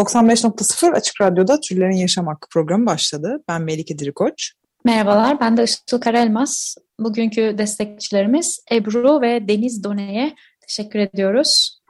...95.0 0.00 0.92
Açık 0.92 1.20
Radyo'da 1.20 1.60
Türlerin 1.60 1.96
Yaşam 1.96 2.26
Hakkı 2.26 2.48
programı 2.48 2.86
başladı. 2.86 3.42
Ben 3.48 3.62
Melike 3.62 3.98
Dirikoç. 3.98 4.52
Merhabalar, 4.84 5.40
ben 5.40 5.56
de 5.56 5.64
Işıl 5.64 6.00
Karaelmaz. 6.00 6.76
Bugünkü 7.00 7.54
destekçilerimiz 7.58 8.60
Ebru 8.72 9.20
ve 9.20 9.48
Deniz 9.48 9.84
Done'ye 9.84 10.34
teşekkür 10.66 10.98
ediyoruz. 10.98 11.80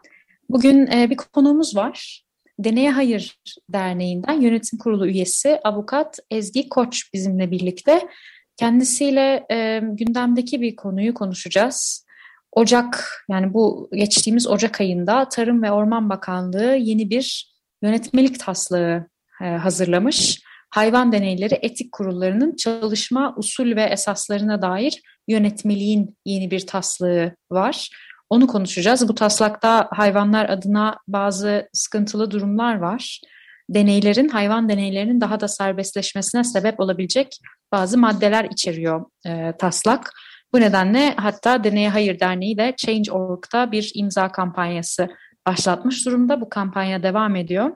Bugün 0.48 0.86
e, 0.86 1.10
bir 1.10 1.16
konuğumuz 1.16 1.76
var. 1.76 2.24
Deneye 2.58 2.90
Hayır 2.90 3.38
Derneği'nden 3.68 4.40
yönetim 4.40 4.78
kurulu 4.78 5.06
üyesi 5.06 5.60
avukat 5.64 6.18
Ezgi 6.30 6.68
Koç 6.68 7.14
bizimle 7.14 7.50
birlikte. 7.50 8.08
Kendisiyle 8.56 9.46
e, 9.50 9.80
gündemdeki 9.82 10.60
bir 10.60 10.76
konuyu 10.76 11.14
konuşacağız. 11.14 12.06
Ocak 12.52 13.24
yani 13.30 13.54
bu 13.54 13.88
geçtiğimiz 13.92 14.46
Ocak 14.46 14.80
ayında 14.80 15.28
Tarım 15.28 15.62
ve 15.62 15.72
Orman 15.72 16.10
Bakanlığı 16.10 16.76
yeni 16.76 17.10
bir 17.10 17.49
yönetmelik 17.82 18.40
taslağı 18.40 19.06
e, 19.42 19.44
hazırlamış 19.44 20.42
hayvan 20.70 21.12
deneyleri 21.12 21.58
etik 21.62 21.92
kurullarının 21.92 22.56
çalışma 22.56 23.34
usul 23.36 23.76
ve 23.76 23.82
esaslarına 23.82 24.62
dair 24.62 25.02
yönetmeliğin 25.28 26.16
yeni 26.24 26.50
bir 26.50 26.66
taslığı 26.66 27.36
var. 27.50 27.88
Onu 28.30 28.46
konuşacağız. 28.46 29.08
Bu 29.08 29.14
taslakta 29.14 29.88
hayvanlar 29.92 30.48
adına 30.48 30.96
bazı 31.08 31.68
sıkıntılı 31.72 32.30
durumlar 32.30 32.76
var. 32.76 33.20
Deneylerin, 33.68 34.28
hayvan 34.28 34.68
deneylerinin 34.68 35.20
daha 35.20 35.40
da 35.40 35.48
serbestleşmesine 35.48 36.44
sebep 36.44 36.80
olabilecek 36.80 37.38
bazı 37.72 37.98
maddeler 37.98 38.44
içeriyor 38.44 39.04
e, 39.26 39.52
taslak. 39.58 40.12
Bu 40.52 40.60
nedenle 40.60 41.14
hatta 41.16 41.64
Deneye 41.64 41.88
Hayır 41.88 42.20
Derneği 42.20 42.58
de 42.58 42.74
Change.org'da 42.76 43.72
bir 43.72 43.92
imza 43.94 44.32
kampanyası 44.32 45.08
başlatmış 45.50 46.06
durumda. 46.06 46.40
Bu 46.40 46.48
kampanya 46.48 47.02
devam 47.02 47.36
ediyor. 47.36 47.70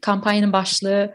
Kampanyanın 0.00 0.52
başlığı 0.52 1.14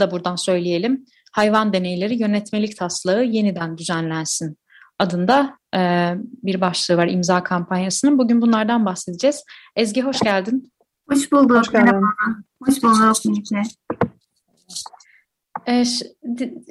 da 0.00 0.10
buradan 0.10 0.36
söyleyelim. 0.36 1.04
Hayvan 1.32 1.72
deneyleri 1.72 2.22
yönetmelik 2.22 2.76
taslağı 2.76 3.24
yeniden 3.24 3.78
düzenlensin 3.78 4.58
adında 4.98 5.58
e, 5.74 6.12
bir 6.42 6.60
başlığı 6.60 6.96
var 6.96 7.08
imza 7.08 7.42
kampanyasının. 7.42 8.18
Bugün 8.18 8.42
bunlardan 8.42 8.86
bahsedeceğiz. 8.86 9.44
Ezgi 9.76 10.02
hoş 10.02 10.20
geldin. 10.20 10.72
Hoş 11.10 11.32
bulduk. 11.32 11.56
Hoş 11.56 11.70
geldin. 11.70 12.02
Hoş 12.66 12.82
bulduk 12.82 14.09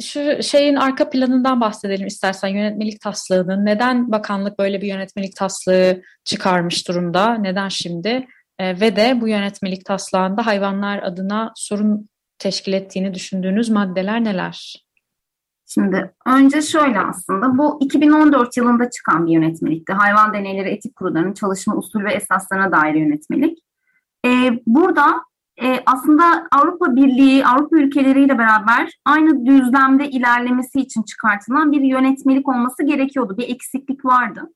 şu 0.02 0.44
şeyin 0.44 0.76
arka 0.76 1.10
planından 1.10 1.62
bahsedelim 1.62 2.08
istersen 2.08 2.48
yönetmelik 2.48 3.02
taslağının. 3.02 3.66
Neden 3.66 4.12
bakanlık 4.12 4.60
böyle 4.60 4.82
bir 4.82 4.88
yönetmelik 4.88 5.36
taslağı 5.36 6.02
çıkarmış 6.24 6.88
durumda? 6.88 7.34
Neden 7.34 7.68
şimdi? 7.70 8.28
E, 8.60 8.80
ve 8.80 8.96
de 8.96 9.22
bu 9.22 9.28
yönetmelik 9.28 9.86
taslağında 9.86 10.46
hayvanlar 10.46 11.04
adına 11.04 11.52
sorun 11.56 12.10
teşkil 12.40 12.74
ettiğini 12.74 13.14
düşündüğünüz 13.14 13.70
maddeler 13.70 14.24
neler? 14.24 14.86
Şimdi 15.66 16.14
önce 16.26 16.62
şöyle 16.62 17.00
aslında 17.00 17.58
bu 17.58 17.78
2014 17.82 18.58
yılında 18.58 18.90
çıkan 18.90 19.28
bir 19.28 19.32
yönetmelikti. 19.32 19.94
Hayvan 19.94 20.34
deneyleri 20.34 20.70
etik 20.70 20.96
kurullarının 20.96 21.34
çalışma 21.34 21.76
usul 21.76 22.04
ve 22.04 22.14
esaslarına 22.14 22.72
dair 22.72 22.94
yönetmelik. 22.94 23.60
Ee, 24.26 24.52
burada 24.66 25.22
e, 25.62 25.84
aslında 25.86 26.48
Avrupa 26.52 26.96
Birliği, 26.96 27.46
Avrupa 27.46 27.78
ülkeleriyle 27.78 28.38
beraber 28.38 29.00
aynı 29.06 29.46
düzlemde 29.46 30.10
ilerlemesi 30.10 30.80
için 30.80 31.04
çıkartılan 31.04 31.72
bir 31.72 31.82
yönetmelik 31.82 32.50
olması 32.50 32.84
gerekiyordu. 32.84 33.38
Bir 33.38 33.50
eksiklik 33.50 34.06
vardı. 34.06 34.54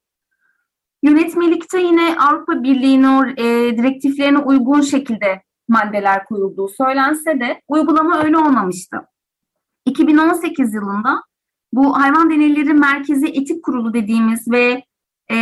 Yönetmelikte 1.03 1.81
yine 1.81 2.15
Avrupa 2.19 2.63
Birliği'nin 2.63 3.37
e, 3.37 3.77
direktiflerine 3.77 4.37
uygun 4.37 4.81
şekilde 4.81 5.41
maddeler 5.67 6.25
koyulduğu 6.25 6.67
söylense 6.67 7.39
de 7.39 7.61
uygulama 7.67 8.23
öyle 8.23 8.37
olmamıştı. 8.37 8.97
2018 9.85 10.73
yılında 10.73 11.23
bu 11.73 11.97
hayvan 11.99 12.29
deneyleri 12.29 12.73
merkezi 12.73 13.27
etik 13.27 13.63
kurulu 13.63 13.93
dediğimiz 13.93 14.51
ve 14.51 14.83
e, 15.31 15.37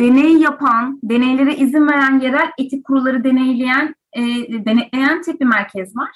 deney 0.00 0.32
yapan, 0.32 1.00
deneylere 1.02 1.56
izin 1.56 1.88
veren 1.88 2.20
yerel 2.20 2.50
etik 2.58 2.84
kurulları 2.84 3.24
deneyleyen, 3.24 3.94
e, 4.12 4.22
denetleyen 4.66 5.22
tek 5.22 5.40
bir 5.40 5.46
merkez 5.46 5.96
var. 5.96 6.10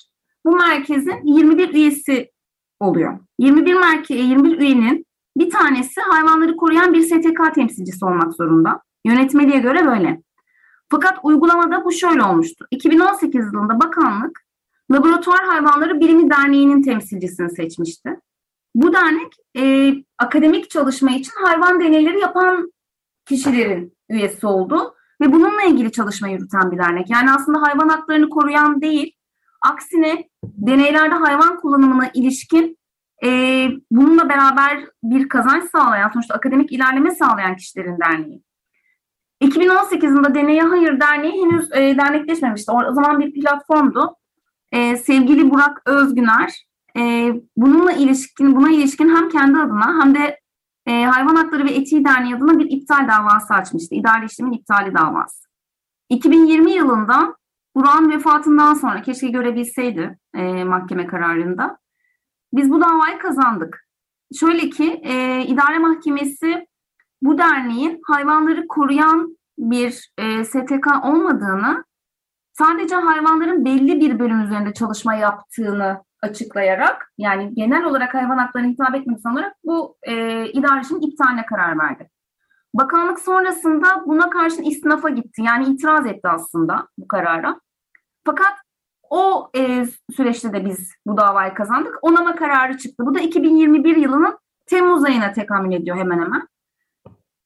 Bu 0.45 0.57
merkezin 0.57 1.21
21 1.25 1.75
üyesi 1.75 2.31
oluyor. 2.81 3.19
21 3.39 3.75
merke 3.75 4.15
21 4.15 4.59
üyenin 4.59 5.07
bir 5.37 5.51
tanesi 5.51 6.01
hayvanları 6.01 6.57
koruyan 6.57 6.95
bir 6.95 7.03
STK 7.03 7.55
temsilcisi 7.55 8.05
olmak 8.05 8.33
zorunda. 8.33 8.83
Yönetmeliğe 9.05 9.59
göre 9.59 9.87
böyle. 9.87 10.23
Fakat 10.91 11.19
uygulamada 11.23 11.85
bu 11.85 11.93
şöyle 11.93 12.23
olmuştu. 12.23 12.67
2018 12.71 13.47
yılında 13.53 13.81
bakanlık 13.81 14.41
Laboratuvar 14.93 15.45
Hayvanları 15.45 16.01
Bilimi 16.01 16.31
Derneği'nin 16.31 16.83
temsilcisini 16.83 17.51
seçmişti. 17.51 18.21
Bu 18.75 18.93
dernek 18.93 19.33
e, 19.57 19.95
akademik 20.19 20.71
çalışma 20.71 21.11
için 21.11 21.33
hayvan 21.45 21.81
deneyleri 21.81 22.21
yapan 22.21 22.73
kişilerin 23.31 23.97
üyesi 24.09 24.47
oldu 24.47 24.95
ve 25.21 25.33
bununla 25.33 25.63
ilgili 25.63 25.93
çalışma 25.93 26.29
yürüten 26.29 26.71
bir 26.71 26.79
dernek. 26.79 27.11
Yani 27.11 27.33
aslında 27.33 27.63
hayvan 27.63 27.89
haklarını 27.89 28.29
koruyan 28.29 28.81
değil, 28.81 29.15
aksine 29.63 30.29
deneylerde 30.45 31.15
hayvan 31.15 31.61
kullanımına 31.61 32.11
ilişkin 32.15 32.79
e, 33.25 33.29
bununla 33.91 34.29
beraber 34.29 34.85
bir 35.03 35.29
kazanç 35.29 35.71
sağlayan, 35.71 36.11
sonuçta 36.13 36.35
akademik 36.35 36.73
ilerleme 36.73 37.11
sağlayan 37.11 37.57
kişilerin 37.57 37.99
derneği. 37.99 38.43
2018 39.41 40.11
yılında 40.11 40.35
Deneye 40.35 40.63
Hayır 40.63 41.01
Derneği 41.01 41.43
henüz 41.43 41.73
e, 41.73 41.99
dernekleşmemişti. 41.99 42.73
O 42.73 42.95
zaman 42.95 43.21
bir 43.21 43.41
platformdu. 43.41 44.17
E, 44.73 44.97
sevgili 44.97 45.51
Burak 45.51 45.83
Özgüner 45.87 46.65
e, 46.97 47.33
bununla 47.57 47.93
ilişkin, 47.93 48.57
buna 48.57 48.71
ilişkin 48.71 49.17
hem 49.17 49.29
kendi 49.29 49.59
adına 49.59 50.03
hem 50.03 50.15
de 50.15 50.40
e, 50.87 51.05
Hayvan 51.05 51.37
Hakları 51.37 51.65
ve 51.65 51.71
Etiği 51.71 52.05
Derneği 52.05 52.37
adına 52.37 52.59
bir 52.59 52.71
iptal 52.71 53.09
davası 53.09 53.55
açmıştı. 53.55 53.95
İdari 53.95 54.25
işlemin 54.25 54.53
iptali 54.53 54.95
davası. 54.95 55.49
2020 56.09 56.73
yılında 56.73 57.37
Burak'ın 57.77 58.11
vefatından 58.11 58.75
sonra 58.75 59.03
keşke 59.03 59.29
görebilseydi 59.29 60.19
e, 60.35 60.65
mahkeme 60.65 61.07
kararında. 61.07 61.79
Biz 62.53 62.71
bu 62.71 62.81
davayı 62.81 63.19
kazandık. 63.19 63.87
Şöyle 64.41 64.71
ki 64.71 65.01
e, 65.05 65.45
idare 65.47 65.79
mahkemesi 65.79 66.67
bu 67.23 67.39
derneğin 67.39 68.01
hayvanları 68.07 68.67
koruyan 68.69 69.39
bir 69.59 70.13
e, 70.19 70.45
STK 70.45 71.05
olmadığını, 71.05 71.85
sadece 72.53 72.95
hayvanların 72.95 73.65
belli 73.65 74.01
bir 74.01 74.19
bölüm 74.19 74.41
üzerinde 74.41 74.75
çalışma 74.75 75.15
yaptığını 75.15 76.03
açıklayarak, 76.23 77.13
yani 77.19 77.55
genel 77.55 77.85
olarak 77.85 78.15
hayvan 78.15 78.39
haklarına 78.39 78.69
hitap 78.69 78.95
etmek 78.95 79.27
olarak 79.27 79.57
bu 79.65 79.97
e, 80.03 80.47
idare 80.47 80.83
iptaline 81.01 81.47
karar 81.47 81.79
verdi. 81.79 82.11
Bakanlık 82.75 83.21
sonrasında 83.21 83.87
buna 84.07 84.31
karşın 84.31 84.63
istinafa 84.63 85.09
gitti. 85.09 85.43
Yani 85.43 85.65
itiraz 85.65 86.07
etti 86.07 86.29
aslında 86.29 86.89
bu 86.99 87.09
karara. 87.09 87.61
Fakat 88.25 88.55
o 89.11 89.51
e, 89.57 89.87
süreçte 90.17 90.53
de 90.53 90.65
biz 90.65 90.93
bu 91.07 91.17
davayı 91.17 91.55
kazandık. 91.55 91.99
Onama 92.03 92.37
kararı 92.37 92.79
çıktı. 92.79 93.07
Bu 93.07 93.15
da 93.15 93.21
2021 93.21 93.97
yılının 93.97 94.39
Temmuz 94.71 95.05
ayına 95.05 95.33
tekamül 95.33 95.73
ediyor 95.73 95.97
hemen 95.97 96.19
hemen. 96.19 96.49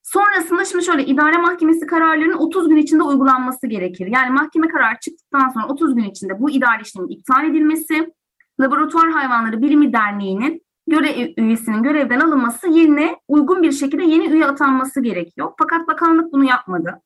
Sonrasında 0.03 0.65
şimdi 0.65 0.85
şöyle 0.85 1.05
idare 1.05 1.37
mahkemesi 1.37 1.85
kararlarının 1.85 2.37
30 2.37 2.69
gün 2.69 2.77
içinde 2.77 3.03
uygulanması 3.03 3.67
gerekir. 3.67 4.07
Yani 4.07 4.29
mahkeme 4.29 4.67
kararı 4.67 4.99
çıktıktan 5.01 5.49
sonra 5.49 5.67
30 5.67 5.95
gün 5.95 6.03
içinde 6.03 6.41
bu 6.41 6.49
idare 6.49 6.81
işlemin 6.81 7.09
iptal 7.09 7.45
edilmesi, 7.45 8.13
Laboratuvar 8.59 9.11
Hayvanları 9.11 9.61
Bilimi 9.61 9.93
Derneği'nin 9.93 10.65
görev 10.87 11.33
üyesinin 11.37 11.83
görevden 11.83 12.19
alınması 12.19 12.67
yerine 12.67 13.19
uygun 13.27 13.63
bir 13.63 13.71
şekilde 13.71 14.03
yeni 14.03 14.27
üye 14.27 14.45
atanması 14.45 15.01
gerekiyor. 15.01 15.51
Fakat 15.59 15.87
bakanlık 15.87 16.33
bunu 16.33 16.43
yapmadı. 16.43 17.01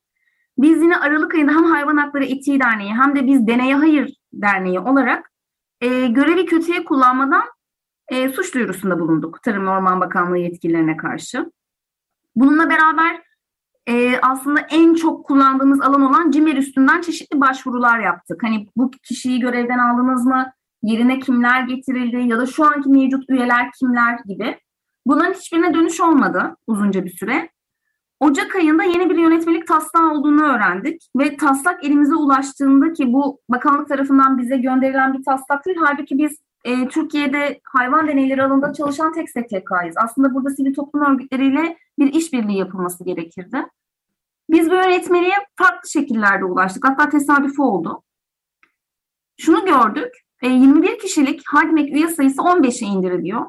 Biz 0.57 0.81
yine 0.81 0.97
Aralık 0.97 1.35
ayında 1.35 1.51
hem 1.51 1.63
Hayvan 1.63 1.97
Hakları 1.97 2.25
Etiği 2.25 2.59
Derneği 2.59 2.93
hem 2.93 3.15
de 3.15 3.27
biz 3.27 3.47
Deneye 3.47 3.75
Hayır 3.75 4.15
Derneği 4.33 4.79
olarak 4.79 5.31
e, 5.81 6.07
görevi 6.07 6.45
kötüye 6.45 6.83
kullanmadan 6.83 7.43
e, 8.07 8.29
suç 8.29 8.53
duyurusunda 8.55 8.99
bulunduk 8.99 9.43
Tarım 9.43 9.67
Orman 9.67 10.01
Bakanlığı 10.01 10.37
yetkililerine 10.37 10.97
karşı. 10.97 11.51
Bununla 12.35 12.69
beraber 12.69 13.21
e, 13.87 14.19
aslında 14.21 14.59
en 14.59 14.93
çok 14.93 15.25
kullandığımız 15.25 15.81
alan 15.81 16.01
olan 16.01 16.31
CİMER 16.31 16.55
üstünden 16.55 17.01
çeşitli 17.01 17.41
başvurular 17.41 17.99
yaptık. 17.99 18.43
Hani 18.43 18.67
bu 18.77 18.91
kişiyi 18.91 19.39
görevden 19.39 19.79
aldınız 19.79 20.25
mı? 20.25 20.51
Yerine 20.83 21.19
kimler 21.19 21.61
getirildi? 21.63 22.17
Ya 22.17 22.39
da 22.39 22.45
şu 22.45 22.65
anki 22.65 22.89
mevcut 22.89 23.29
üyeler 23.29 23.71
kimler 23.79 24.19
gibi. 24.25 24.59
Bunların 25.05 25.33
hiçbirine 25.33 25.73
dönüş 25.73 26.01
olmadı 26.01 26.55
uzunca 26.67 27.05
bir 27.05 27.09
süre. 27.09 27.49
Ocak 28.19 28.55
ayında 28.55 28.83
yeni 28.83 29.09
bir 29.09 29.17
yönetmelik 29.17 29.67
taslağı 29.67 30.11
olduğunu 30.11 30.43
öğrendik 30.43 31.09
ve 31.17 31.37
taslak 31.37 31.83
elimize 31.83 32.15
ulaştığında 32.15 32.93
ki 32.93 33.13
bu 33.13 33.39
bakanlık 33.49 33.87
tarafından 33.87 34.37
bize 34.37 34.57
gönderilen 34.57 35.13
bir 35.13 35.23
taslak 35.23 35.65
değil. 35.65 35.77
Halbuki 35.83 36.17
biz 36.17 36.37
e, 36.65 36.87
Türkiye'de 36.87 37.59
hayvan 37.63 38.07
deneyleri 38.07 38.43
alanında 38.43 38.73
çalışan 38.73 39.13
tek 39.13 39.29
STK'yız. 39.29 39.95
Aslında 40.03 40.33
burada 40.33 40.49
sivil 40.49 40.73
toplum 40.73 41.01
örgütleriyle 41.01 41.77
bir 41.99 42.13
işbirliği 42.13 42.57
yapılması 42.57 43.03
gerekirdi. 43.03 43.65
Biz 44.49 44.69
bu 44.69 44.75
yönetmeliğe 44.75 45.35
farklı 45.55 45.89
şekillerde 45.89 46.45
ulaştık. 46.45 46.87
Hatta 46.87 47.09
tesadüfi 47.09 47.61
oldu. 47.61 48.03
Şunu 49.37 49.65
gördük. 49.65 50.13
E, 50.41 50.47
21 50.47 50.99
kişilik 50.99 51.41
HADMEK 51.47 51.93
üye 51.93 52.07
sayısı 52.07 52.41
15'e 52.41 52.87
indiriliyor. 52.87 53.45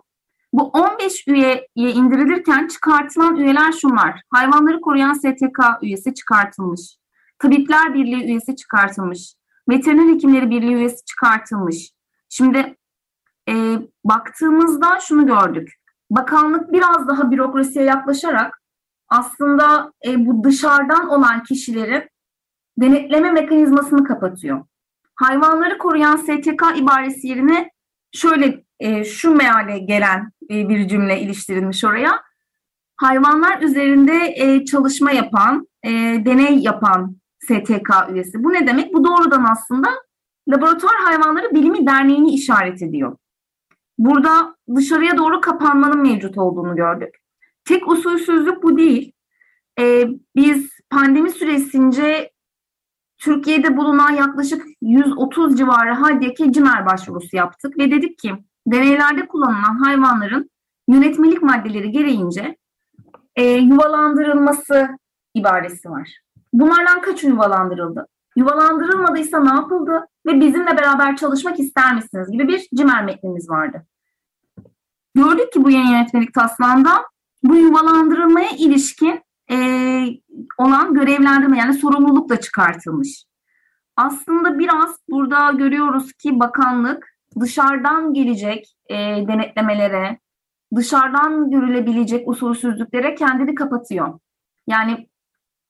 Bu 0.52 0.62
15 0.62 1.28
üyeye 1.28 1.66
indirilirken 1.76 2.68
çıkartılan 2.68 3.36
üyeler 3.36 3.72
şunlar. 3.72 4.22
Hayvanları 4.30 4.80
koruyan 4.80 5.12
STK 5.12 5.58
üyesi 5.82 6.14
çıkartılmış. 6.14 6.96
Tabipler 7.38 7.94
Birliği 7.94 8.24
üyesi 8.24 8.56
çıkartılmış. 8.56 9.34
Veteriner 9.68 10.14
Hekimleri 10.14 10.50
Birliği 10.50 10.74
üyesi 10.74 11.04
çıkartılmış. 11.04 11.90
Şimdi 12.28 12.76
e, 13.48 13.78
baktığımızda 14.04 15.00
şunu 15.00 15.26
gördük. 15.26 15.68
Bakanlık 16.10 16.72
biraz 16.72 17.08
daha 17.08 17.30
bürokrasiye 17.30 17.84
yaklaşarak 17.84 18.62
aslında 19.08 19.92
e, 20.06 20.26
bu 20.26 20.44
dışarıdan 20.44 21.08
olan 21.08 21.42
kişilerin 21.42 22.08
denetleme 22.78 23.30
mekanizmasını 23.32 24.04
kapatıyor. 24.04 24.64
Hayvanları 25.20 25.78
koruyan 25.78 26.16
STK 26.16 26.62
ibaresi 26.76 27.28
yerine 27.28 27.70
şöyle 28.12 28.64
e, 28.80 29.04
şu 29.04 29.34
meale 29.34 29.78
gelen 29.78 30.32
e, 30.50 30.68
bir 30.68 30.88
cümle 30.88 31.20
iliştirilmiş 31.20 31.84
oraya. 31.84 32.22
Hayvanlar 32.96 33.62
üzerinde 33.62 34.34
e, 34.36 34.64
çalışma 34.64 35.10
yapan, 35.12 35.68
e, 35.84 35.90
deney 36.24 36.58
yapan 36.58 37.16
STK 37.38 37.90
üyesi. 38.12 38.44
Bu 38.44 38.52
ne 38.52 38.66
demek? 38.66 38.94
Bu 38.94 39.04
doğrudan 39.04 39.46
aslında 39.52 39.88
Laboratuvar 40.48 40.96
Hayvanları 40.96 41.54
Bilimi 41.54 41.86
Derneği'ni 41.86 42.34
işaret 42.34 42.82
ediyor. 42.82 43.16
Burada 43.98 44.56
dışarıya 44.76 45.16
doğru 45.18 45.40
kapanmanın 45.40 46.02
mevcut 46.02 46.38
olduğunu 46.38 46.76
gördük. 46.76 47.14
Tek 47.64 47.88
usulsüzlük 47.88 48.62
bu 48.62 48.76
değil. 48.76 49.12
Ee, 49.80 50.08
biz 50.36 50.70
pandemi 50.90 51.30
süresince 51.30 52.29
Türkiye'de 53.20 53.76
bulunan 53.76 54.10
yaklaşık 54.10 54.66
130 54.82 55.58
civarı 55.58 55.92
haldeki 55.92 56.52
CİMER 56.52 56.86
başvurusu 56.86 57.36
yaptık 57.36 57.78
ve 57.78 57.90
dedik 57.90 58.18
ki 58.18 58.34
deneylerde 58.66 59.28
kullanılan 59.28 59.84
hayvanların 59.84 60.50
yönetmelik 60.88 61.42
maddeleri 61.42 61.90
gereğince 61.90 62.56
e, 63.36 63.44
yuvalandırılması 63.44 64.88
ibaresi 65.34 65.90
var. 65.90 66.20
Bunlardan 66.52 67.00
kaç 67.00 67.24
yuvalandırıldı? 67.24 68.06
Yuvalandırılmadıysa 68.36 69.40
ne 69.40 69.54
yapıldı? 69.54 70.06
Ve 70.26 70.40
bizimle 70.40 70.76
beraber 70.76 71.16
çalışmak 71.16 71.60
ister 71.60 71.94
misiniz? 71.94 72.30
gibi 72.30 72.48
bir 72.48 72.68
CİMER 72.76 73.04
metnimiz 73.04 73.50
vardı. 73.50 73.86
Gördük 75.14 75.52
ki 75.52 75.64
bu 75.64 75.70
yeni 75.70 75.90
yönetmelik 75.90 76.34
taslağında 76.34 76.90
bu 77.42 77.56
yuvalandırılmaya 77.56 78.50
ilişkin 78.50 79.20
e, 79.50 79.56
olan 80.58 80.94
görevlendirme 80.94 81.58
yani 81.58 81.74
sorumluluk 81.74 82.28
da 82.28 82.40
çıkartılmış. 82.40 83.24
Aslında 83.96 84.58
biraz 84.58 84.96
burada 85.08 85.52
görüyoruz 85.52 86.12
ki 86.12 86.40
bakanlık 86.40 87.10
dışarıdan 87.40 88.14
gelecek 88.14 88.76
e, 88.88 88.94
denetlemelere, 89.28 90.18
dışarıdan 90.76 91.50
görülebilecek 91.50 92.28
usulsüzlüklere 92.28 93.14
kendini 93.14 93.54
kapatıyor. 93.54 94.18
Yani 94.66 95.08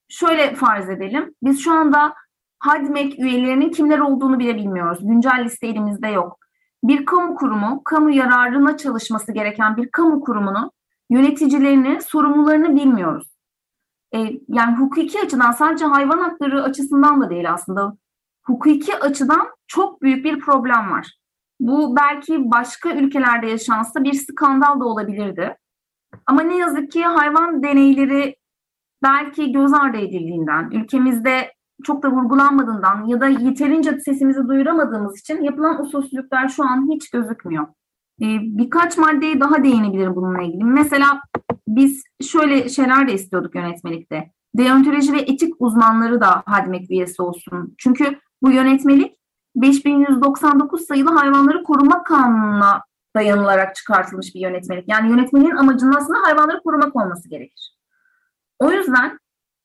şöyle 0.09 0.55
farz 0.55 0.89
edelim. 0.89 1.35
Biz 1.43 1.61
şu 1.65 1.73
anda 1.73 2.15
HADMEK 2.59 3.19
üyelerinin 3.19 3.71
kimler 3.71 3.99
olduğunu 3.99 4.39
bile 4.39 4.57
bilmiyoruz. 4.57 4.99
Güncel 5.03 5.45
liste 5.45 5.67
elimizde 5.67 6.09
yok. 6.09 6.39
Bir 6.85 7.05
kamu 7.07 7.35
kurumu, 7.35 7.85
kamu 7.85 8.11
yararına 8.11 8.77
çalışması 8.77 9.33
gereken 9.33 9.77
bir 9.77 9.91
kamu 9.91 10.21
kurumunun 10.21 10.71
yöneticilerini, 11.11 12.01
sorumlularını 12.01 12.77
bilmiyoruz. 12.77 13.40
E, 14.15 14.19
yani 14.49 14.77
hukuki 14.77 15.21
açıdan 15.21 15.53
sadece 15.53 15.85
hayvan 15.85 16.19
hakları 16.19 16.63
açısından 16.63 17.21
da 17.21 17.31
değil 17.31 17.53
aslında. 17.53 17.97
Hukuki 18.47 18.97
açıdan 18.97 19.49
çok 19.67 20.03
büyük 20.03 20.25
bir 20.25 20.41
problem 20.41 20.91
var. 20.91 21.21
Bu 21.61 21.97
belki 21.97 22.51
başka 22.51 22.91
ülkelerde 22.91 23.47
yaşansa 23.47 24.05
bir 24.05 24.13
skandal 24.13 24.81
da 24.81 24.85
olabilirdi. 24.85 25.57
Ama 26.27 26.43
ne 26.43 26.57
yazık 26.57 26.93
ki 26.93 27.05
hayvan 27.05 27.63
deneyleri 27.63 28.37
belki 29.03 29.53
göz 29.53 29.73
ardı 29.73 29.97
edildiğinden, 29.97 30.71
ülkemizde 30.71 31.53
çok 31.85 32.03
da 32.03 32.11
vurgulanmadığından 32.11 33.07
ya 33.07 33.21
da 33.21 33.29
yeterince 33.29 34.01
sesimizi 34.01 34.49
duyuramadığımız 34.49 35.21
için 35.21 35.43
yapılan 35.43 35.83
usulsüzlükler 35.83 36.49
şu 36.49 36.65
an 36.65 36.89
hiç 36.93 37.11
gözükmüyor. 37.11 37.67
Ee, 38.23 38.39
birkaç 38.41 38.97
maddeye 38.97 39.41
daha 39.41 39.65
değinebilirim 39.65 40.17
bununla 40.17 40.43
ilgili. 40.43 40.65
Mesela 40.65 41.21
biz 41.69 42.03
şöyle 42.23 42.69
şeyler 42.69 43.09
de 43.09 43.13
istiyorduk 43.13 43.55
yönetmelikte. 43.55 44.31
Deontoloji 44.55 45.13
ve 45.13 45.21
etik 45.21 45.55
uzmanları 45.59 46.21
da 46.21 46.43
HADMEK 46.47 46.91
üyesi 46.91 47.23
olsun. 47.23 47.75
Çünkü 47.79 48.19
bu 48.43 48.51
yönetmelik 48.51 49.17
5199 49.57 50.87
sayılı 50.87 51.11
hayvanları 51.11 51.63
koruma 51.63 52.03
kanununa 52.03 52.83
dayanılarak 53.17 53.75
çıkartılmış 53.75 54.35
bir 54.35 54.41
yönetmelik. 54.41 54.89
Yani 54.89 55.11
yönetmeliğin 55.11 55.57
amacının 55.57 55.97
aslında 55.97 56.19
hayvanları 56.23 56.63
korumak 56.63 56.97
olması 56.97 57.29
gerekir. 57.29 57.77
O 58.59 58.73
yüzden 58.73 59.19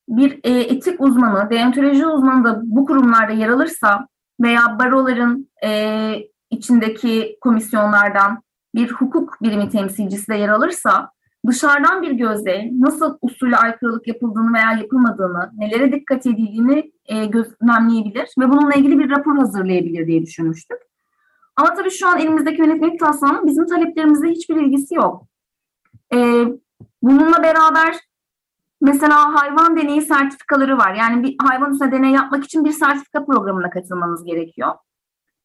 bir 0.09 0.39
e, 0.43 0.59
etik 0.59 1.01
uzmanı, 1.01 1.49
deontoloji 1.49 2.07
uzmanı 2.07 2.43
da 2.43 2.61
bu 2.63 2.85
kurumlarda 2.85 3.31
yer 3.31 3.49
alırsa 3.49 4.07
veya 4.41 4.79
baroların 4.79 5.49
e, 5.63 6.19
içindeki 6.49 7.37
komisyonlardan 7.41 8.44
bir 8.75 8.92
hukuk 8.92 9.42
birimi 9.42 9.69
temsilcisi 9.69 10.27
de 10.27 10.36
yer 10.36 10.50
alırsa 10.50 11.12
dışarıdan 11.48 12.01
bir 12.01 12.12
gözle 12.12 12.69
nasıl 12.80 13.18
usulü 13.22 13.56
aykırılık 13.56 14.07
yapıldığını 14.07 14.54
veya 14.54 14.72
yapılmadığını, 14.72 15.51
nelere 15.57 15.92
dikkat 15.92 16.25
edildiğini 16.25 16.92
e, 17.06 17.25
gözlemleyebilir 17.25 18.30
ve 18.39 18.50
bununla 18.50 18.74
ilgili 18.74 19.00
bir 19.00 19.10
rapor 19.10 19.38
hazırlayabilir 19.38 20.07
diye 20.07 20.22
düşünmüştük. 20.22 20.77
Ama 21.56 21.74
tabii 21.74 21.92
şu 21.92 22.07
an 22.07 22.20
elimizdeki 22.20 22.62
yönetmelik 22.62 23.00
taslağının 23.00 23.48
bizim 23.48 23.65
taleplerimizle 23.65 24.29
hiçbir 24.29 24.55
ilgisi 24.55 24.96
yok. 24.96 25.27
E, 26.13 26.46
bununla 27.01 27.44
beraber 27.44 27.96
mesela 28.82 29.34
hayvan 29.34 29.77
deneyi 29.77 30.01
sertifikaları 30.01 30.77
var. 30.77 30.94
Yani 30.94 31.24
bir 31.24 31.36
hayvan 31.41 31.72
üstüne 31.72 31.91
deney 31.91 32.12
yapmak 32.12 32.44
için 32.44 32.65
bir 32.65 32.72
sertifika 32.72 33.25
programına 33.25 33.70
katılmanız 33.70 34.24
gerekiyor. 34.25 34.74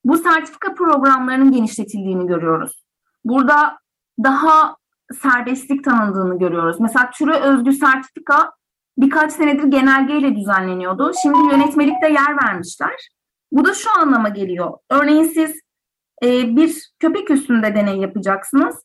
Bu 0.05 0.17
sertifika 0.17 0.75
programlarının 0.75 1.53
genişletildiğini 1.53 2.27
görüyoruz. 2.27 2.90
Burada 3.25 3.79
daha 4.25 4.77
serbestlik 5.23 5.85
tanındığını 5.85 6.39
görüyoruz. 6.39 6.81
Mesela 6.81 7.11
türe 7.11 7.41
özgü 7.41 7.73
sertifika 7.73 8.53
birkaç 8.99 9.33
senedir 9.33 9.65
genelgeyle 9.65 10.37
düzenleniyordu. 10.37 11.13
Şimdi 11.23 11.39
yönetmelikte 11.39 12.09
yer 12.09 12.37
vermişler. 12.45 13.09
Bu 13.53 13.65
da 13.65 13.75
şu 13.75 13.91
anlama 14.01 14.29
geliyor. 14.29 14.79
Örneğin 14.91 15.25
siz 15.25 15.61
e, 16.23 16.57
bir 16.57 16.91
köpek 16.99 17.31
üstünde 17.31 17.75
deney 17.75 17.97
yapacaksınız 17.97 18.77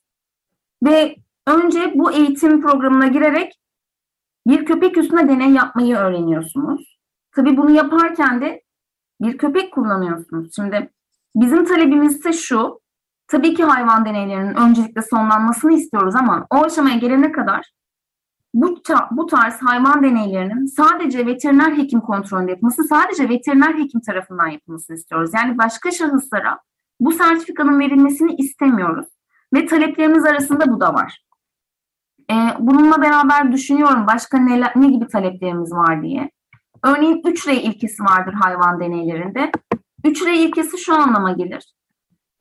ve 0.84 1.15
önce 1.48 1.92
bu 1.96 2.12
eğitim 2.12 2.62
programına 2.62 3.08
girerek 3.08 3.60
bir 4.48 4.65
köpek 4.65 4.98
üstünde 4.98 5.30
deney 5.30 5.51
yapmayı 5.51 5.96
öğreniyorsunuz. 5.96 6.98
Tabii 7.36 7.58
bunu 7.58 7.72
yaparken 7.72 8.42
de 8.42 8.62
bir 9.22 9.38
köpek 9.38 9.74
kullanıyorsunuz. 9.74 10.56
Şimdi 10.56 10.89
bizim 11.36 11.65
talebimiz 11.65 12.15
ise 12.15 12.34
şu, 12.34 12.80
Tabii 13.27 13.53
ki 13.53 13.63
hayvan 13.63 14.05
deneylerinin 14.05 14.55
öncelikle 14.55 15.01
sonlanmasını 15.01 15.74
istiyoruz 15.74 16.15
ama 16.15 16.48
o 16.50 16.65
aşamaya 16.65 16.98
gelene 16.98 17.32
kadar 17.32 17.72
bu, 18.55 18.82
bu 19.12 19.25
tarz 19.25 19.62
hayvan 19.62 20.03
deneylerinin 20.03 20.65
sadece 20.65 21.25
veteriner 21.25 21.77
hekim 21.77 22.01
kontrolünde 22.01 22.51
yapılması, 22.51 22.84
sadece 22.84 23.29
veteriner 23.29 23.74
hekim 23.74 24.01
tarafından 24.01 24.48
yapılmasını 24.48 24.96
istiyoruz. 24.98 25.32
Yani 25.34 25.58
başka 25.58 25.91
şahıslara 25.91 26.60
bu 27.00 27.12
sertifikanın 27.12 27.79
verilmesini 27.79 28.36
istemiyoruz. 28.36 29.08
Ve 29.53 29.65
taleplerimiz 29.65 30.25
arasında 30.25 30.72
bu 30.72 30.79
da 30.79 30.94
var. 30.94 31.25
Ee, 32.32 32.36
bununla 32.60 33.01
beraber 33.01 33.51
düşünüyorum 33.51 34.08
başka 34.08 34.38
ne, 34.38 34.72
ne 34.75 34.88
gibi 34.88 35.08
taleplerimiz 35.08 35.72
var 35.72 36.03
diye. 36.03 36.32
Örneğin 36.84 37.22
3R 37.22 37.53
ilkesi 37.53 38.03
vardır 38.03 38.34
hayvan 38.34 38.79
deneylerinde. 38.79 39.51
3R 40.03 40.32
ilkesi 40.32 40.77
şu 40.77 40.94
anlama 40.94 41.32
gelir. 41.32 41.74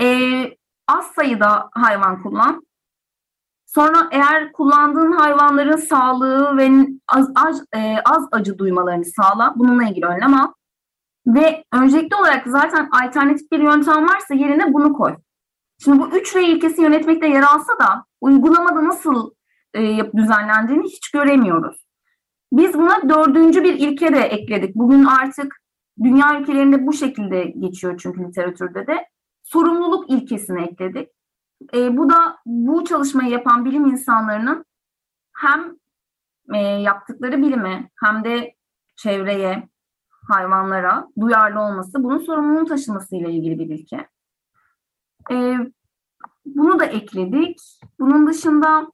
Ee, 0.01 0.51
az 0.89 1.07
sayıda 1.07 1.71
hayvan 1.73 2.23
kullan. 2.23 2.67
Sonra 3.67 4.09
eğer 4.13 4.53
kullandığın 4.53 5.13
hayvanların 5.13 5.77
sağlığı 5.77 6.57
ve 6.57 6.87
az, 7.09 7.31
az, 7.37 7.65
e, 7.77 7.97
az 8.05 8.29
acı 8.33 8.59
duymalarını 8.59 9.05
sağla. 9.05 9.53
Bununla 9.57 9.85
ilgili 9.85 10.07
önlem 10.07 10.35
al. 10.35 10.53
Ve 11.27 11.65
öncelikli 11.73 12.17
olarak 12.17 12.47
zaten 12.47 12.89
alternatif 13.05 13.53
bir 13.53 13.59
yöntem 13.59 14.09
varsa 14.09 14.35
yerine 14.35 14.73
bunu 14.75 14.93
koy. 14.93 15.17
Şimdi 15.85 15.99
bu 15.99 16.09
üç 16.09 16.37
R 16.37 16.43
ilkesi 16.43 16.83
yönetmekte 16.83 17.29
yer 17.29 17.43
alsa 17.43 17.79
da 17.81 18.05
uygulamada 18.21 18.85
nasıl 18.85 19.31
e, 19.75 19.81
düzenlendiğini 20.17 20.85
hiç 20.85 21.11
göremiyoruz. 21.11 21.85
Biz 22.53 22.75
buna 22.75 23.09
dördüncü 23.09 23.65
bir 23.65 23.75
ilke 23.75 24.15
de 24.15 24.21
ekledik. 24.21 24.75
Bugün 24.75 25.05
artık 25.05 25.57
dünya 26.03 26.41
ülkelerinde 26.41 26.87
bu 26.87 26.93
şekilde 26.93 27.45
geçiyor 27.45 28.01
çünkü 28.03 28.25
literatürde 28.25 28.87
de. 28.87 29.09
Sorumluluk 29.45 30.11
ilkesini 30.11 30.63
ekledik. 30.63 31.09
E, 31.75 31.97
bu 31.97 32.11
da 32.11 32.39
bu 32.47 32.85
çalışmayı 32.85 33.31
yapan 33.31 33.65
bilim 33.65 33.87
insanlarının 33.87 34.65
hem 35.37 35.77
e, 36.55 36.59
yaptıkları 36.59 37.43
bilime 37.43 37.91
hem 38.05 38.25
de 38.25 38.55
çevreye, 38.97 39.69
hayvanlara 40.29 41.09
duyarlı 41.21 41.61
olması, 41.61 42.05
bunun 42.05 42.19
sorumluluğunu 42.19 42.67
taşıması 42.67 43.17
ile 43.17 43.33
ilgili 43.33 43.59
bir 43.59 43.79
ilke. 43.79 44.09
E, 45.31 45.57
bunu 46.47 46.79
da 46.79 46.85
ekledik. 46.85 47.61
Bunun 48.01 48.27
dışında 48.27 48.93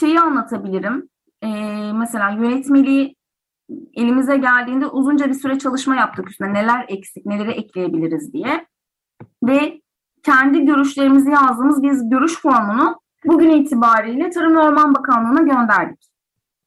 şeyi 0.00 0.20
anlatabilirim. 0.20 1.08
E, 1.42 1.48
mesela 1.92 2.30
yönetmeliği 2.30 3.16
elimize 3.94 4.36
geldiğinde 4.36 4.86
uzunca 4.86 5.28
bir 5.28 5.34
süre 5.34 5.58
çalışma 5.58 5.96
yaptık 5.96 6.30
üstüne 6.30 6.54
neler 6.54 6.84
eksik, 6.88 7.26
neleri 7.26 7.50
ekleyebiliriz 7.50 8.32
diye. 8.32 8.66
Ve 9.44 9.80
kendi 10.22 10.66
görüşlerimizi 10.66 11.30
yazdığımız 11.30 11.82
biz 11.82 12.08
görüş 12.08 12.40
formunu 12.40 13.00
bugün 13.24 13.50
itibariyle 13.50 14.30
Tarım 14.30 14.56
ve 14.56 14.60
Orman 14.60 14.94
Bakanlığı'na 14.94 15.40
gönderdik. 15.40 16.06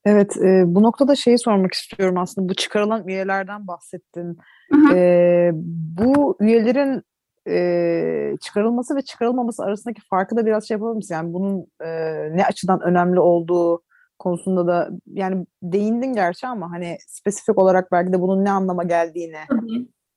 Evet, 0.05 0.37
e, 0.37 0.63
bu 0.65 0.83
noktada 0.83 1.15
şeyi 1.15 1.39
sormak 1.39 1.73
istiyorum 1.73 2.17
aslında. 2.17 2.49
Bu 2.49 2.53
çıkarılan 2.53 3.07
üyelerden 3.07 3.67
bahsettin. 3.67 4.37
Hı 4.71 4.77
hı. 4.77 4.95
E, 4.95 5.51
bu 5.99 6.37
üyelerin 6.39 7.03
e, 7.47 8.37
çıkarılması 8.41 8.95
ve 8.95 9.01
çıkarılmaması 9.01 9.63
arasındaki 9.63 10.01
farkı 10.09 10.37
da 10.37 10.45
biraz 10.45 10.67
şey 10.67 10.75
yapalım 10.75 10.95
mısın? 10.95 11.13
Yani 11.15 11.33
bunun 11.33 11.67
e, 11.81 11.89
ne 12.37 12.45
açıdan 12.45 12.81
önemli 12.81 13.19
olduğu 13.19 13.81
konusunda 14.19 14.67
da 14.67 14.89
yani 15.05 15.45
değindin 15.63 16.13
gerçi 16.13 16.47
ama 16.47 16.71
hani 16.71 16.97
spesifik 17.07 17.57
olarak 17.57 17.91
belki 17.91 18.13
de 18.13 18.21
bunun 18.21 18.45
ne 18.45 18.51
anlama 18.51 18.83
geldiğini. 18.83 19.37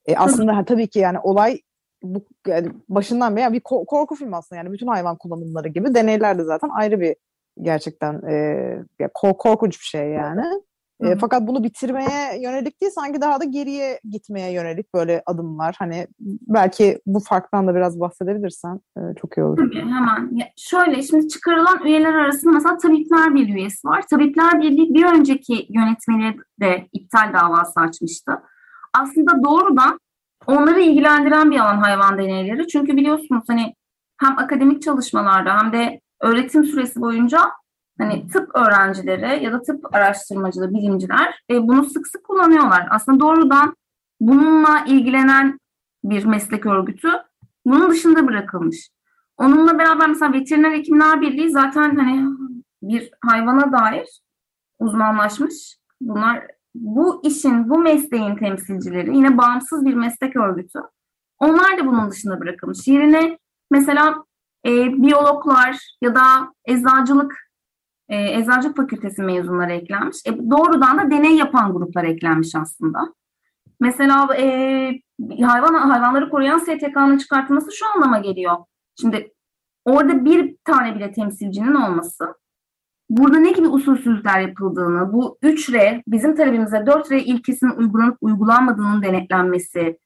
E, 0.07 0.17
aslında 0.17 0.57
ha, 0.57 0.65
tabii 0.65 0.89
ki 0.89 0.99
yani 0.99 1.19
olay 1.19 1.61
bu 2.03 2.25
yani 2.47 2.69
başından 2.89 3.37
beri 3.37 3.43
yani 3.43 3.53
bir 3.53 3.61
korku 3.61 4.15
filmi 4.15 4.37
aslında 4.37 4.59
yani 4.59 4.73
bütün 4.73 4.87
hayvan 4.87 5.17
kullanımları 5.17 5.69
gibi 5.69 5.95
deneyler 5.95 6.39
de 6.39 6.45
zaten 6.45 6.69
ayrı 6.69 7.01
bir 7.01 7.17
gerçekten 7.63 8.23
e, 8.29 9.09
korkunç 9.15 9.81
bir 9.81 9.85
şey 9.85 10.09
yani. 10.09 10.63
E, 11.03 11.17
fakat 11.17 11.47
bunu 11.47 11.65
bitirmeye 11.65 12.41
yönelik 12.41 12.81
değil 12.81 12.93
sanki 12.95 13.21
daha 13.21 13.41
da 13.41 13.45
geriye 13.45 14.01
gitmeye 14.11 14.53
yönelik 14.53 14.95
böyle 14.95 15.23
adımlar. 15.27 15.75
Hani 15.79 16.07
belki 16.49 16.99
bu 17.07 17.21
farktan 17.21 17.67
da 17.67 17.75
biraz 17.75 18.01
bahsedebilirsen 18.01 18.81
e, 18.97 19.01
çok 19.21 19.39
iyi 19.39 19.45
olur. 19.45 19.57
Tabii 19.57 19.81
hemen. 19.81 20.31
Ya 20.33 20.47
şöyle 20.57 21.03
şimdi 21.03 21.29
çıkarılan 21.29 21.87
üyeler 21.87 22.15
arasında 22.15 22.53
mesela 22.53 22.79
Tabipler 22.79 23.35
Birliği 23.35 23.55
üyesi 23.55 23.89
var. 23.89 24.05
Tabipler 24.11 24.61
Birliği 24.61 24.95
bir 24.95 25.05
önceki 25.05 25.67
yönetmeni 25.71 26.37
de 26.61 26.89
iptal 26.93 27.33
davası 27.33 27.81
açmıştı. 27.81 28.33
Aslında 28.95 29.45
doğrudan 29.45 29.99
onları 30.47 30.81
ilgilendiren 30.81 31.51
bir 31.51 31.59
alan 31.61 31.79
hayvan 31.79 32.19
deneyleri. 32.19 32.69
Çünkü 32.69 32.97
biliyorsunuz 32.97 33.45
hani 33.49 33.75
hem 34.21 34.39
akademik 34.39 34.83
çalışmalarda 34.83 35.59
hem 35.59 35.73
de 35.73 36.01
öğretim 36.21 36.65
süresi 36.65 37.01
boyunca 37.01 37.41
hani 37.99 38.29
tıp 38.29 38.57
öğrencileri 38.57 39.45
ya 39.45 39.53
da 39.53 39.63
tıp 39.63 39.95
araştırmacıları, 39.95 40.75
bilimciler 40.75 41.43
e, 41.51 41.69
bunu 41.69 41.85
sık 41.85 42.07
sık 42.07 42.25
kullanıyorlar. 42.25 42.89
Aslında 42.91 43.21
doğrudan 43.21 43.77
bununla 44.21 44.85
ilgilenen 44.87 45.59
bir 46.05 46.25
meslek 46.25 46.67
örgütü 46.67 47.09
bunun 47.67 47.91
dışında 47.91 48.27
bırakılmış. 48.27 48.91
Onunla 49.37 49.79
beraber 49.79 50.09
mesela 50.09 50.33
Veteriner 50.33 50.73
Hekimler 50.73 51.21
Birliği 51.21 51.51
zaten 51.51 51.97
hani 51.97 52.29
bir 52.83 53.11
hayvana 53.21 53.73
dair 53.73 54.23
uzmanlaşmış. 54.79 55.77
Bunlar 56.01 56.47
bu 56.75 57.21
işin, 57.25 57.71
bu 57.71 57.79
mesleğin 57.79 58.37
temsilcileri 58.37 59.17
yine 59.17 59.39
bağımsız 59.39 59.87
bir 59.87 59.95
meslek 59.95 60.37
örgütü. 60.37 60.79
Onlar 61.39 61.79
da 61.79 61.87
bunun 61.87 62.11
dışında 62.11 62.41
bırakılmış. 62.41 62.89
Yerine 62.89 63.39
mesela 63.71 64.25
e, 64.67 64.71
biyologlar 65.03 65.97
ya 66.03 66.15
da 66.15 66.53
eczacılık 66.65 67.37
e, 68.09 68.39
eczacılık 68.39 68.77
fakültesi 68.77 69.23
mezunları 69.23 69.73
eklenmiş. 69.73 70.17
E, 70.27 70.51
doğrudan 70.51 70.99
da 70.99 71.11
deney 71.11 71.37
yapan 71.37 71.73
gruplar 71.73 72.05
eklenmiş 72.05 72.55
aslında. 72.55 72.99
Mesela 73.81 74.37
e, 74.37 74.45
hayvan 75.45 75.75
hayvanları 75.75 76.31
koruyan 76.31 76.59
STK'nın 76.59 77.19
çıkartılması 77.19 77.73
şu 77.73 77.87
anlama 77.95 78.19
geliyor. 78.19 78.57
Şimdi 79.01 79.33
orada 79.85 80.25
bir 80.25 80.57
tane 80.65 80.95
bile 80.95 81.13
temsilcinin 81.13 81.75
olması 81.75 82.35
burada 83.17 83.39
ne 83.39 83.53
gibi 83.53 83.69
usulsüzlükler 83.69 84.41
yapıldığını, 84.41 85.13
bu 85.13 85.39
3R, 85.43 86.03
bizim 86.07 86.37
talebimize 86.37 86.77
4R 86.77 87.19
ilkesinin 87.19 87.71
uygulanıp 87.71 88.17
uygulanmadığının 88.21 89.03
denetlenmesi, 89.03 89.99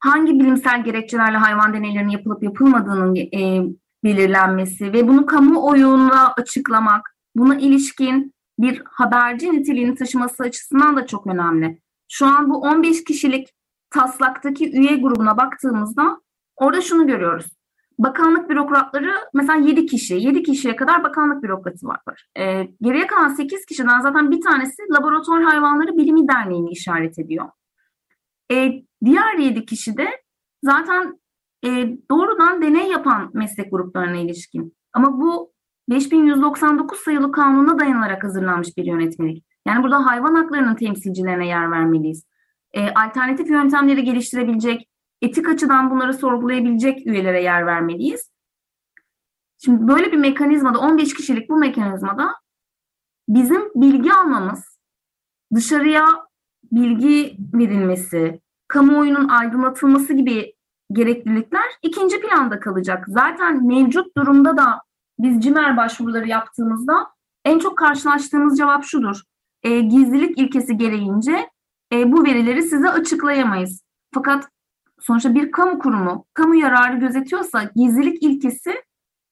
hangi 0.00 0.40
bilimsel 0.40 0.84
gerekçelerle 0.84 1.36
hayvan 1.36 1.74
deneylerinin 1.74 2.10
yapılıp 2.10 2.42
yapılmadığının 2.42 3.16
e, 3.16 3.62
belirlenmesi 4.04 4.92
ve 4.92 5.08
bunu 5.08 5.26
kamuoyuna 5.26 6.32
açıklamak, 6.32 7.16
buna 7.36 7.56
ilişkin 7.56 8.34
bir 8.58 8.82
haberci 8.84 9.52
niteliğini 9.52 9.94
taşıması 9.94 10.42
açısından 10.42 10.96
da 10.96 11.06
çok 11.06 11.26
önemli. 11.26 11.80
Şu 12.08 12.26
an 12.26 12.50
bu 12.50 12.60
15 12.60 13.04
kişilik 13.04 13.48
taslaktaki 13.90 14.70
üye 14.78 14.96
grubuna 14.96 15.36
baktığımızda 15.36 16.20
orada 16.56 16.80
şunu 16.80 17.06
görüyoruz. 17.06 17.59
Bakanlık 18.00 18.50
bürokratları 18.50 19.12
mesela 19.34 19.58
7 19.58 19.86
kişi, 19.86 20.14
7 20.14 20.42
kişiye 20.42 20.76
kadar 20.76 21.04
bakanlık 21.04 21.42
bürokratı 21.42 21.86
var. 21.86 22.00
E, 22.38 22.68
geriye 22.82 23.06
kalan 23.06 23.28
8 23.28 23.66
kişiden 23.66 24.00
zaten 24.00 24.30
bir 24.30 24.40
tanesi 24.40 24.82
Laboratuvar 24.92 25.42
Hayvanları 25.42 25.96
Bilimi 25.96 26.28
Derneği'ni 26.28 26.70
işaret 26.70 27.18
ediyor. 27.18 27.48
E, 28.52 28.72
diğer 29.04 29.38
7 29.38 29.64
kişi 29.64 29.96
de 29.96 30.08
zaten 30.64 31.20
e, 31.64 31.68
doğrudan 32.10 32.62
deney 32.62 32.90
yapan 32.90 33.30
meslek 33.34 33.70
gruplarına 33.70 34.16
ilişkin. 34.16 34.76
Ama 34.92 35.20
bu 35.20 35.52
5199 35.88 36.98
sayılı 37.00 37.32
kanuna 37.32 37.78
dayanılarak 37.78 38.24
hazırlanmış 38.24 38.76
bir 38.76 38.84
yönetmelik. 38.84 39.44
Yani 39.66 39.82
burada 39.82 40.06
hayvan 40.06 40.34
haklarının 40.34 40.74
temsilcilerine 40.74 41.46
yer 41.46 41.70
vermeliyiz. 41.70 42.24
E, 42.72 42.90
alternatif 42.90 43.50
yöntemleri 43.50 44.04
geliştirebilecek, 44.04 44.89
etik 45.22 45.48
açıdan 45.48 45.90
bunları 45.90 46.14
sorgulayabilecek 46.14 47.06
üyelere 47.06 47.42
yer 47.42 47.66
vermeliyiz. 47.66 48.30
Şimdi 49.64 49.88
böyle 49.88 50.12
bir 50.12 50.16
mekanizmada 50.16 50.78
15 50.78 51.14
kişilik 51.14 51.50
bu 51.50 51.56
mekanizmada 51.56 52.34
bizim 53.28 53.62
bilgi 53.74 54.12
almamız, 54.12 54.78
dışarıya 55.54 56.06
bilgi 56.72 57.36
verilmesi, 57.54 58.40
kamuoyunun 58.68 59.28
aydınlatılması 59.28 60.12
gibi 60.12 60.54
gereklilikler 60.92 61.64
ikinci 61.82 62.20
planda 62.20 62.60
kalacak. 62.60 63.04
Zaten 63.08 63.66
mevcut 63.66 64.16
durumda 64.16 64.56
da 64.56 64.80
biz 65.18 65.40
CİMER 65.40 65.76
başvuruları 65.76 66.28
yaptığımızda 66.28 67.06
en 67.44 67.58
çok 67.58 67.78
karşılaştığımız 67.78 68.58
cevap 68.58 68.84
şudur. 68.84 69.20
E, 69.62 69.80
gizlilik 69.80 70.38
ilkesi 70.38 70.76
gereğince 70.76 71.50
e, 71.92 72.12
bu 72.12 72.24
verileri 72.24 72.62
size 72.62 72.90
açıklayamayız. 72.90 73.82
Fakat 74.14 74.48
sonuçta 75.00 75.34
bir 75.34 75.50
kamu 75.50 75.78
kurumu 75.78 76.26
kamu 76.34 76.54
yararı 76.54 76.96
gözetiyorsa 76.96 77.62
gizlilik 77.76 78.22
ilkesi 78.22 78.82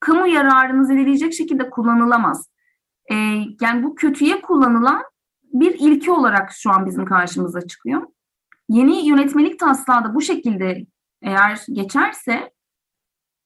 kamu 0.01 0.27
yararını 0.27 0.87
zedeleyecek 0.87 1.35
şekilde 1.35 1.71
kullanılamaz. 1.71 2.49
E, 3.11 3.15
yani 3.61 3.83
bu 3.83 3.95
kötüye 3.95 4.41
kullanılan 4.41 5.03
bir 5.43 5.75
ilke 5.79 6.13
olarak 6.13 6.53
şu 6.53 6.71
an 6.71 6.87
bizim 6.87 7.05
karşımıza 7.05 7.61
çıkıyor. 7.61 8.03
Yeni 8.69 9.09
yönetmelik 9.09 9.59
taslağı 9.59 10.05
da 10.05 10.15
bu 10.15 10.21
şekilde 10.21 10.87
eğer 11.23 11.65
geçerse 11.73 12.53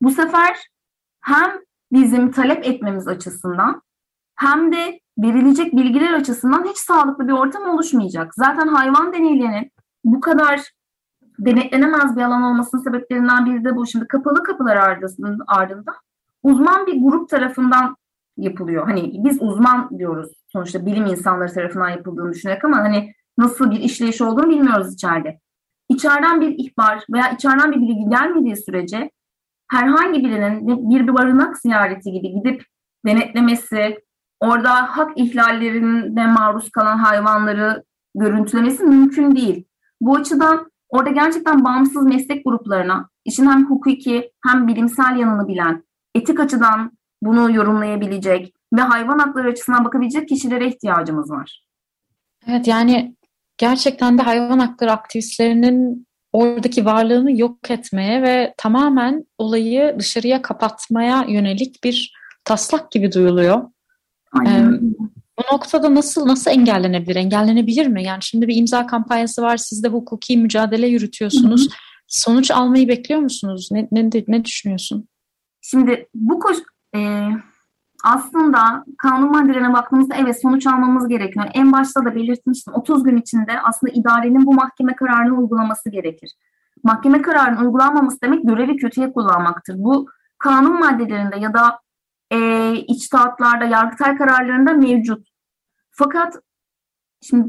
bu 0.03 0.11
sefer 0.11 0.57
hem 1.21 1.51
bizim 1.93 2.31
talep 2.31 2.67
etmemiz 2.67 3.09
açısından 3.09 3.83
hem 4.37 4.73
de 4.73 5.01
verilecek 5.19 5.77
bilgiler 5.77 6.13
açısından 6.13 6.65
hiç 6.65 6.77
sağlıklı 6.77 7.29
bir 7.29 7.33
ortam 7.33 7.69
oluşmayacak. 7.69 8.35
Zaten 8.35 8.69
hayvan 8.69 9.13
deneylerinin 9.13 9.71
bu 10.05 10.21
kadar 10.21 10.73
denetlenemez 11.47 12.17
bir 12.17 12.23
alan 12.23 12.43
olmasının 12.43 12.83
sebeplerinden 12.83 13.47
biri 13.47 13.65
de 13.65 13.77
bu. 13.77 13.87
Şimdi 13.87 14.09
kapalı 14.09 14.43
kapılar 14.43 14.77
ardında 15.47 15.93
uzman 16.43 16.87
bir 16.87 17.03
grup 17.03 17.29
tarafından 17.29 17.97
yapılıyor. 18.37 18.87
Hani 18.87 19.25
biz 19.25 19.43
uzman 19.43 19.99
diyoruz 19.99 20.33
sonuçta 20.49 20.87
bilim 20.87 21.07
insanları 21.07 21.53
tarafından 21.53 21.89
yapıldığını 21.89 22.33
düşünerek 22.33 22.65
ama 22.65 22.77
hani 22.77 23.13
nasıl 23.39 23.71
bir 23.71 23.81
işleyiş 23.81 24.21
olduğunu 24.21 24.51
bilmiyoruz 24.51 24.95
içeride. 24.95 25.41
İçeriden 25.89 26.41
bir 26.41 26.55
ihbar 26.59 27.05
veya 27.13 27.31
içeriden 27.31 27.73
bir 27.73 27.81
bilgi 27.81 28.11
gelmediği 28.11 28.57
sürece 28.57 29.11
herhangi 29.71 30.25
birinin 30.25 30.69
bir, 30.69 31.07
bir 31.07 31.15
barınak 31.15 31.59
ziyareti 31.59 32.13
gibi 32.13 32.29
gidip 32.33 32.65
denetlemesi, 33.07 34.01
orada 34.41 34.71
hak 34.71 35.11
ihlallerine 35.17 36.27
maruz 36.27 36.71
kalan 36.71 36.99
hayvanları 36.99 37.85
görüntülemesi 38.15 38.85
mümkün 38.85 39.37
değil. 39.37 39.65
Bu 40.01 40.17
açıdan 40.17 40.72
orada 40.93 41.11
gerçekten 41.11 41.65
bağımsız 41.65 42.07
meslek 42.07 42.45
gruplarına, 42.45 43.09
işin 43.25 43.47
hem 43.47 43.71
hukuki 43.71 44.33
hem 44.47 44.69
bilimsel 44.69 45.17
yanını 45.17 45.49
bilen, 45.49 45.85
etik 46.15 46.41
açıdan 46.41 46.93
bunu 47.23 47.55
yorumlayabilecek 47.57 48.55
ve 48.73 48.81
hayvan 48.81 49.19
hakları 49.19 49.49
açısından 49.49 49.85
bakabilecek 49.85 50.29
kişilere 50.29 50.69
ihtiyacımız 50.69 51.31
var. 51.31 51.67
Evet 52.49 52.67
yani 52.67 53.17
gerçekten 53.59 54.19
de 54.19 54.23
hayvan 54.23 54.59
hakları 54.59 54.93
aktivistlerinin 54.93 56.07
oradaki 56.33 56.85
varlığını 56.85 57.41
yok 57.41 57.71
etmeye 57.71 58.23
ve 58.23 58.55
tamamen 58.57 59.25
olayı 59.39 59.97
dışarıya 59.99 60.43
kapatmaya 60.43 61.25
yönelik 61.29 61.85
bir 61.85 62.15
taslak 62.45 62.91
gibi 62.91 63.13
duyuluyor. 63.13 63.63
Aynen. 64.33 64.73
Ee, 64.73 65.02
bu 65.39 65.55
noktada 65.55 65.95
nasıl 65.95 66.27
nasıl 66.27 66.51
engellenebilir? 66.51 67.17
Engellenebilir 67.17 67.87
mi? 67.87 68.05
Yani 68.05 68.23
şimdi 68.23 68.49
bir 68.49 68.57
imza 68.57 68.87
kampanyası 68.87 69.43
var, 69.43 69.57
siz 69.57 69.83
de 69.83 69.89
hukuki 69.89 70.37
mücadele 70.37 70.87
yürütüyorsunuz. 70.87 71.61
Hı 71.61 71.71
hı. 71.71 71.75
Sonuç 72.09 72.51
almayı 72.51 72.89
bekliyor 72.89 73.21
musunuz? 73.21 73.69
Ne, 73.73 73.89
ne, 73.93 74.11
ne 74.29 74.45
düşünüyorsun? 74.45 75.09
Şimdi 75.61 76.09
bu 76.15 76.39
koş 76.39 76.57
e, 76.97 77.29
aslında 78.05 78.85
kanun 78.99 79.31
maddelerine 79.31 79.73
baktığımızda 79.73 80.15
evet 80.15 80.43
sonuç 80.43 80.67
almamız 80.67 81.09
gerekiyor. 81.09 81.47
En 81.55 81.73
başta 81.73 82.05
da 82.05 82.15
belirtmiştim 82.15 82.75
30 82.75 83.05
gün 83.05 83.17
içinde 83.17 83.61
aslında 83.61 83.93
idarenin 83.93 84.47
bu 84.47 84.55
mahkeme 84.55 84.97
kararını 84.97 85.39
uygulaması 85.39 85.91
gerekir. 85.91 86.31
Mahkeme 86.85 87.23
kararının 87.23 87.65
uygulanmaması 87.65 88.17
demek 88.23 88.45
görevi 88.45 88.77
kötüye 88.77 89.13
kullanmaktır. 89.13 89.75
Bu 89.79 90.07
kanun 90.39 90.81
maddelerinde 90.81 91.39
ya 91.39 91.55
da 91.55 91.81
e, 92.33 92.73
içtihatlarda, 92.75 93.65
yargıtay 93.65 94.17
kararlarında 94.17 94.73
mevcut. 94.73 95.29
Fakat 95.91 96.35
şimdi 97.23 97.49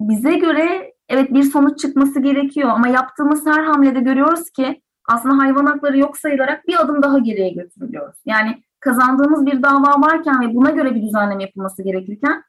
bize 0.00 0.36
göre 0.36 0.92
evet 1.08 1.34
bir 1.34 1.42
sonuç 1.42 1.78
çıkması 1.78 2.20
gerekiyor 2.20 2.68
ama 2.68 2.88
yaptığımız 2.88 3.46
her 3.46 3.64
hamlede 3.64 4.00
görüyoruz 4.00 4.50
ki 4.50 4.82
aslında 5.08 5.38
hayvan 5.38 5.66
hakları 5.66 5.98
yok 5.98 6.16
sayılarak 6.16 6.66
bir 6.66 6.80
adım 6.80 7.02
daha 7.02 7.18
geriye 7.18 7.50
götürülüyoruz. 7.50 8.16
Yani 8.26 8.62
kazandığımız 8.80 9.46
bir 9.46 9.62
dava 9.62 10.00
varken 10.00 10.40
ve 10.40 10.54
buna 10.54 10.70
göre 10.70 10.94
bir 10.94 11.02
düzenleme 11.02 11.42
yapılması 11.42 11.82
gerekirken 11.82 12.42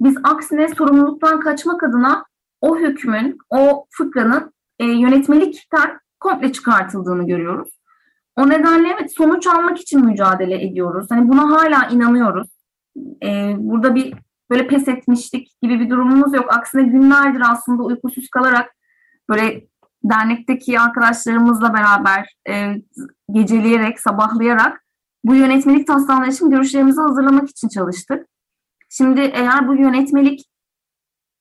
biz 0.00 0.16
aksine 0.24 0.68
sorumluluktan 0.68 1.40
kaçmak 1.40 1.82
adına 1.82 2.24
o 2.60 2.78
hükmün, 2.78 3.38
o 3.50 3.86
fıkranın 3.90 4.52
e, 4.78 4.84
yönetmelikten 4.84 5.98
komple 6.20 6.52
çıkartıldığını 6.52 7.26
görüyoruz. 7.26 7.79
O 8.36 8.48
nedenle 8.48 8.88
evet 8.88 9.14
sonuç 9.16 9.46
almak 9.46 9.80
için 9.80 10.06
mücadele 10.06 10.64
ediyoruz. 10.64 11.06
Hani 11.10 11.28
buna 11.28 11.50
hala 11.50 11.88
inanıyoruz. 11.88 12.48
E, 13.22 13.54
burada 13.58 13.94
bir 13.94 14.14
böyle 14.50 14.66
pes 14.66 14.88
etmişlik 14.88 15.62
gibi 15.62 15.80
bir 15.80 15.90
durumumuz 15.90 16.34
yok. 16.34 16.54
Aksine 16.54 16.82
günlerdir 16.82 17.42
aslında 17.50 17.82
uykusuz 17.82 18.28
kalarak 18.28 18.76
böyle 19.28 19.64
dernekteki 20.04 20.80
arkadaşlarımızla 20.80 21.74
beraber 21.74 22.36
e, 22.48 22.74
geceleyerek, 23.32 24.00
sabahlayarak 24.00 24.84
bu 25.24 25.34
yönetmelik 25.34 25.86
taslağına 25.86 26.26
için 26.26 26.50
görüşlerimizi 26.50 27.00
hazırlamak 27.00 27.50
için 27.50 27.68
çalıştık. 27.68 28.26
Şimdi 28.90 29.20
eğer 29.20 29.68
bu 29.68 29.74
yönetmelik 29.74 30.44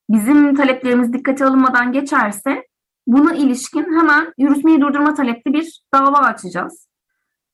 bizim 0.10 0.56
taleplerimiz 0.56 1.14
dikkate 1.14 1.46
alınmadan 1.46 1.92
geçerse 1.92 2.69
buna 3.10 3.34
ilişkin 3.34 3.84
hemen 3.84 4.34
yürütmeyi 4.38 4.82
durdurma 4.82 5.14
talepli 5.14 5.54
bir 5.54 5.82
dava 5.94 6.18
açacağız. 6.18 6.88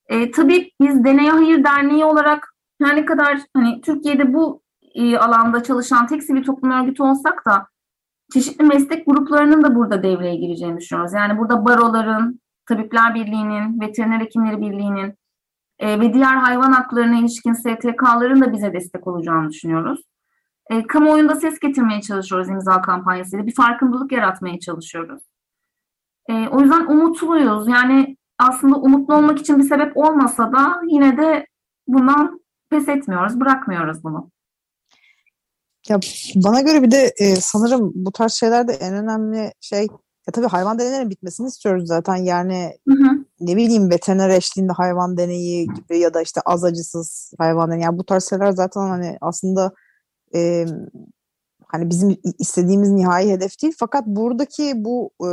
E, 0.07 0.31
tabii 0.31 0.71
biz 0.81 1.03
Deney 1.03 1.29
Hayır 1.29 1.63
Derneği 1.63 2.05
olarak 2.05 2.53
her 2.81 2.95
ne 2.95 3.05
kadar 3.05 3.39
hani 3.53 3.81
Türkiye'de 3.81 4.33
bu 4.33 4.61
e, 4.95 5.17
alanda 5.17 5.63
çalışan 5.63 6.07
tek 6.07 6.23
sivil 6.23 6.43
toplum 6.43 6.71
örgütü 6.71 7.03
olsak 7.03 7.45
da 7.45 7.67
çeşitli 8.33 8.63
meslek 8.65 9.05
gruplarının 9.05 9.63
da 9.63 9.75
burada 9.75 10.03
devreye 10.03 10.35
gireceğini 10.35 10.77
düşünüyoruz. 10.77 11.13
Yani 11.13 11.37
burada 11.37 11.65
baroların, 11.65 12.39
Tabipler 12.65 13.15
Birliği'nin, 13.15 13.81
Veteriner 13.81 14.19
Hekimleri 14.19 14.61
Birliği'nin 14.61 15.13
e, 15.79 15.99
ve 15.99 16.13
diğer 16.13 16.35
hayvan 16.35 16.71
haklarına 16.71 17.19
ilişkin 17.19 17.53
STK'ların 17.53 18.41
da 18.41 18.53
bize 18.53 18.73
destek 18.73 19.07
olacağını 19.07 19.49
düşünüyoruz. 19.49 20.01
E, 20.69 20.87
kamuoyunda 20.87 21.35
ses 21.35 21.59
getirmeye 21.59 22.01
çalışıyoruz 22.01 22.49
imza 22.49 22.81
kampanyasıyla. 22.81 23.45
Bir 23.45 23.55
farkındalık 23.55 24.11
yaratmaya 24.11 24.59
çalışıyoruz. 24.59 25.23
E, 26.29 26.47
o 26.47 26.61
yüzden 26.61 26.85
umutluyuz. 26.85 27.67
Yani 27.67 28.17
aslında 28.37 28.75
umutlu 28.75 29.15
olmak 29.15 29.39
için 29.39 29.59
bir 29.59 29.63
sebep 29.63 29.97
olmasa 29.97 30.51
da 30.51 30.81
yine 30.87 31.17
de 31.17 31.47
bundan 31.87 32.41
pes 32.69 32.89
etmiyoruz, 32.89 33.39
bırakmıyoruz 33.39 34.03
bunu. 34.03 34.29
Ya 35.89 35.99
bana 36.35 36.61
göre 36.61 36.83
bir 36.83 36.91
de 36.91 37.13
e, 37.17 37.35
sanırım 37.35 37.91
bu 37.95 38.11
tarz 38.11 38.33
şeylerde 38.33 38.73
en 38.73 38.93
önemli 38.93 39.51
şey 39.61 39.87
ya 40.27 40.31
tabii 40.33 40.47
hayvan 40.47 40.79
deneylerinin 40.79 41.09
bitmesini 41.09 41.47
istiyoruz 41.47 41.87
zaten. 41.87 42.15
Yani 42.15 42.77
hı 42.87 42.93
hı. 42.93 43.25
ne 43.39 43.55
bileyim 43.55 43.89
veteriner 43.89 44.29
eşliğinde 44.29 44.73
hayvan 44.73 45.17
deneyi 45.17 45.67
gibi 45.67 45.99
ya 45.99 46.13
da 46.13 46.21
işte 46.21 46.41
az 46.45 46.63
acısız 46.63 47.33
hayvan 47.37 47.71
deneyi. 47.71 47.83
Yani 47.83 47.97
bu 47.97 48.05
tarz 48.05 48.29
şeyler 48.29 48.51
zaten 48.51 48.81
hani 48.81 49.17
aslında 49.21 49.73
e, 50.35 50.65
hani 51.67 51.89
bizim 51.89 52.17
istediğimiz 52.39 52.91
nihai 52.91 53.29
hedef 53.29 53.61
değil. 53.61 53.73
Fakat 53.79 54.05
buradaki 54.05 54.73
bu 54.75 55.11
e, 55.21 55.29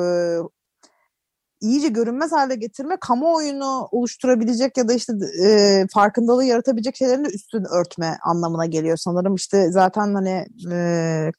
iyice 1.63 1.89
görünmez 1.89 2.33
hale 2.33 2.55
getirme 2.55 2.97
kamuoyunu 3.01 3.89
oluşturabilecek 3.91 4.77
ya 4.77 4.89
da 4.89 4.93
işte 4.93 5.13
e, 5.45 5.87
farkındalığı 5.95 6.45
yaratabilecek 6.45 6.97
şeylerin 6.97 7.25
de 7.25 7.29
üstün 7.29 7.65
örtme 7.65 8.19
anlamına 8.25 8.67
geliyor 8.67 8.97
sanırım. 8.97 9.35
işte 9.35 9.71
zaten 9.71 10.15
hani 10.15 10.47
e, 10.73 11.31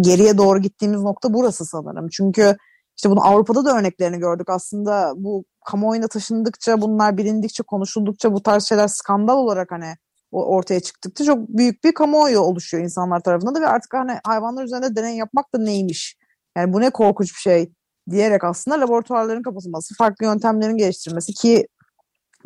geriye 0.00 0.38
doğru 0.38 0.58
gittiğimiz 0.58 1.02
nokta 1.02 1.34
burası 1.34 1.66
sanırım. 1.66 2.08
Çünkü 2.08 2.56
işte 2.96 3.10
bunu 3.10 3.26
Avrupa'da 3.26 3.64
da 3.64 3.78
örneklerini 3.78 4.18
gördük. 4.18 4.48
Aslında 4.50 5.12
bu 5.16 5.44
kamuoyuna 5.64 6.08
taşındıkça, 6.08 6.80
bunlar 6.80 7.16
bilindikçe, 7.16 7.62
konuşuldukça 7.62 8.32
bu 8.32 8.42
tarz 8.42 8.64
şeyler 8.64 8.88
skandal 8.88 9.36
olarak 9.36 9.70
hani 9.70 9.94
ortaya 10.32 10.80
çıktıkça 10.80 11.24
çok 11.24 11.48
büyük 11.48 11.84
bir 11.84 11.94
kamuoyu 11.94 12.40
oluşuyor 12.40 12.84
insanlar 12.84 13.20
tarafından 13.20 13.54
da 13.54 13.60
ve 13.60 13.66
artık 13.66 13.94
hani 13.94 14.12
hayvanlar 14.26 14.64
üzerinde 14.64 14.96
deney 14.96 15.16
yapmak 15.16 15.54
da 15.54 15.58
neymiş? 15.58 16.16
Yani 16.56 16.72
bu 16.72 16.80
ne 16.80 16.90
korkunç 16.90 17.34
bir 17.34 17.40
şey 17.40 17.72
diyerek 18.10 18.44
aslında 18.44 18.80
laboratuvarların 18.80 19.42
kapatılması, 19.42 19.94
farklı 19.94 20.26
yöntemlerin 20.26 20.76
geliştirilmesi 20.76 21.34
ki 21.34 21.66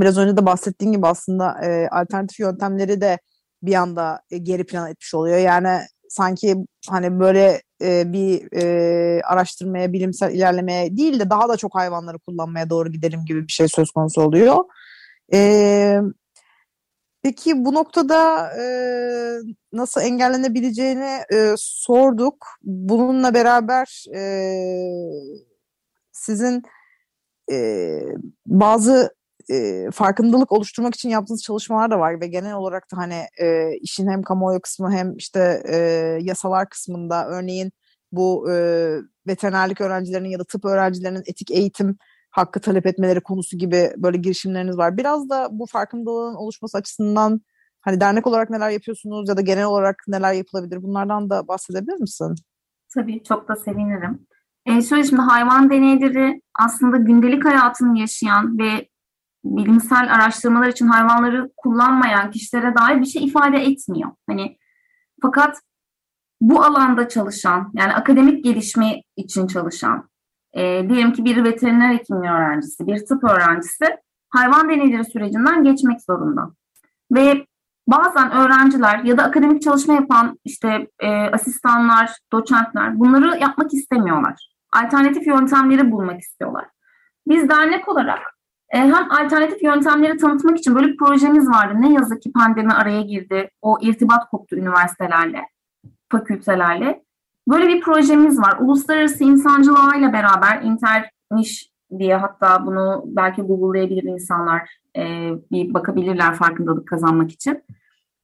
biraz 0.01 0.19
önce 0.19 0.37
de 0.37 0.47
bahsettiğim 0.47 0.93
gibi 0.93 1.07
aslında 1.07 1.65
e, 1.65 1.89
alternatif 1.89 2.41
yöntemleri 2.41 3.01
de 3.01 3.19
bir 3.63 3.75
anda 3.75 4.21
e, 4.31 4.39
geri 4.39 4.67
plan 4.67 4.91
etmiş 4.91 5.15
oluyor. 5.15 5.39
Yani 5.39 5.81
sanki 6.09 6.55
hani 6.91 7.21
böyle 7.21 7.63
e, 7.83 8.13
bir 8.13 8.57
e, 8.63 9.23
araştırmaya, 9.23 9.93
bilimsel 9.93 10.35
ilerlemeye 10.35 10.97
değil 10.97 11.21
de 11.21 11.31
daha 11.31 11.49
da 11.49 11.57
çok 11.57 11.75
hayvanları 11.75 12.19
kullanmaya 12.19 12.71
doğru 12.71 12.93
gidelim 12.93 13.25
gibi 13.25 13.47
bir 13.47 13.53
şey 13.53 13.69
söz 13.69 13.91
konusu 13.91 14.23
oluyor. 14.23 14.65
E, 15.33 16.01
peki 17.25 17.65
bu 17.65 17.75
noktada 17.75 18.51
e, 18.61 18.65
nasıl 19.73 20.01
engellenebileceğini 20.01 21.21
e, 21.33 21.55
sorduk. 21.59 22.47
Bununla 22.63 23.35
beraber 23.35 24.05
e, 24.15 24.23
sizin 26.13 26.63
e, 27.53 27.99
bazı 28.47 29.15
e, 29.51 29.91
farkındalık 29.91 30.53
oluşturmak 30.53 30.95
için 30.95 31.09
yaptığınız 31.09 31.43
çalışmalar 31.43 31.91
da 31.91 31.99
var 31.99 32.21
ve 32.21 32.27
genel 32.27 32.55
olarak 32.55 32.93
da 32.93 32.97
hani 32.97 33.27
e, 33.41 33.77
işin 33.81 34.09
hem 34.09 34.23
kamuoyu 34.23 34.61
kısmı 34.61 34.93
hem 34.93 35.17
işte 35.17 35.63
e, 35.69 35.77
yasalar 36.23 36.69
kısmında 36.69 37.29
örneğin 37.29 37.73
bu 38.13 38.51
e, 38.51 38.55
veterinerlik 39.27 39.81
öğrencilerinin 39.81 40.29
ya 40.29 40.39
da 40.39 40.45
tıp 40.45 40.65
öğrencilerinin 40.65 41.23
etik 41.27 41.51
eğitim 41.51 41.99
hakkı 42.35 42.61
talep 42.61 42.87
etmeleri 42.87 43.21
konusu 43.21 43.59
gibi 43.59 43.91
böyle 43.97 44.19
girişimleriniz 44.19 44.79
var. 44.79 44.97
Biraz 44.97 45.29
da 45.29 45.49
bu 45.51 45.67
farkındalığın 45.67 46.35
oluşması 46.35 46.79
açısından 46.79 47.41
hani 47.81 48.01
dernek 48.01 48.27
olarak 48.27 48.51
neler 48.51 48.71
yapıyorsunuz 48.71 49.29
ya 49.29 49.37
da 49.37 49.41
genel 49.41 49.65
olarak 49.65 49.97
neler 50.09 50.33
yapılabilir 50.33 50.83
bunlardan 50.83 51.31
da 51.31 51.49
bahsedebilir 51.49 52.01
misin? 52.01 52.35
Tabii 52.95 53.23
çok 53.23 53.49
da 53.49 53.57
sevinirim. 53.57 54.27
E, 54.67 54.83
şöyle 54.83 55.05
şimdi 55.05 55.23
hayvan 55.23 55.71
deneyleri 55.71 56.41
aslında 56.61 56.97
gündelik 56.97 57.45
hayatını 57.45 57.99
yaşayan 57.99 58.59
ve 58.59 58.89
bilimsel 59.45 60.15
araştırmalar 60.15 60.69
için 60.69 60.87
hayvanları 60.87 61.51
kullanmayan 61.57 62.31
kişilere 62.31 62.75
dair 62.75 63.01
bir 63.01 63.07
şey 63.07 63.25
ifade 63.25 63.57
etmiyor. 63.57 64.11
Hani 64.29 64.59
fakat 65.23 65.61
bu 66.41 66.63
alanda 66.63 67.09
çalışan 67.09 67.73
yani 67.75 67.93
akademik 67.95 68.45
gelişme 68.45 69.03
için 69.17 69.47
çalışan 69.47 70.09
e, 70.55 70.89
diyelim 70.89 71.13
ki 71.13 71.25
bir 71.25 71.45
veteriner 71.45 71.95
hekimliği 71.95 72.33
öğrencisi, 72.33 72.87
bir 72.87 73.07
tıp 73.07 73.25
öğrencisi 73.25 73.85
hayvan 74.31 74.69
deneyleri 74.69 75.05
sürecinden 75.05 75.65
geçmek 75.65 76.03
zorunda. 76.03 76.51
Ve 77.13 77.47
bazen 77.87 78.33
öğrenciler 78.33 78.99
ya 78.99 79.19
da 79.19 79.23
akademik 79.23 79.63
çalışma 79.63 79.95
yapan 79.95 80.39
işte 80.45 80.89
e, 81.01 81.09
asistanlar, 81.31 82.17
doçentler 82.33 82.99
bunları 82.99 83.39
yapmak 83.39 83.75
istemiyorlar 83.75 84.55
alternatif 84.75 85.27
yöntemleri 85.27 85.93
bulmak 85.93 86.21
istiyorlar. 86.21 86.65
Biz 87.29 87.49
dernek 87.49 87.89
olarak 87.89 88.39
e, 88.71 88.79
hem 88.79 89.13
alternatif 89.13 89.63
yöntemleri 89.63 90.17
tanıtmak 90.17 90.59
için 90.59 90.75
böyle 90.75 90.87
bir 90.87 90.97
projemiz 90.97 91.49
vardı. 91.49 91.75
Ne 91.79 91.93
yazık 91.93 92.23
ki 92.23 92.33
pandemi 92.33 92.73
araya 92.73 93.01
girdi. 93.01 93.51
O 93.63 93.79
irtibat 93.81 94.31
koptu 94.31 94.57
üniversitelerle, 94.57 95.49
fakültelerle. 96.13 97.04
Böyle 97.49 97.69
bir 97.69 97.81
projemiz 97.81 98.39
var. 98.39 98.57
Uluslararası 98.61 99.25
insancılığa 99.25 99.97
ile 99.97 100.13
beraber 100.13 100.63
interniş 100.63 101.71
diye 101.99 102.17
hatta 102.17 102.67
bunu 102.67 103.05
belki 103.07 103.43
Google'layabilir 103.43 104.03
insanlar 104.03 104.79
e, 104.97 105.31
bir 105.53 105.75
bakabilirler 105.75 106.35
farkındalık 106.35 106.89
kazanmak 106.89 107.33
için. 107.33 107.63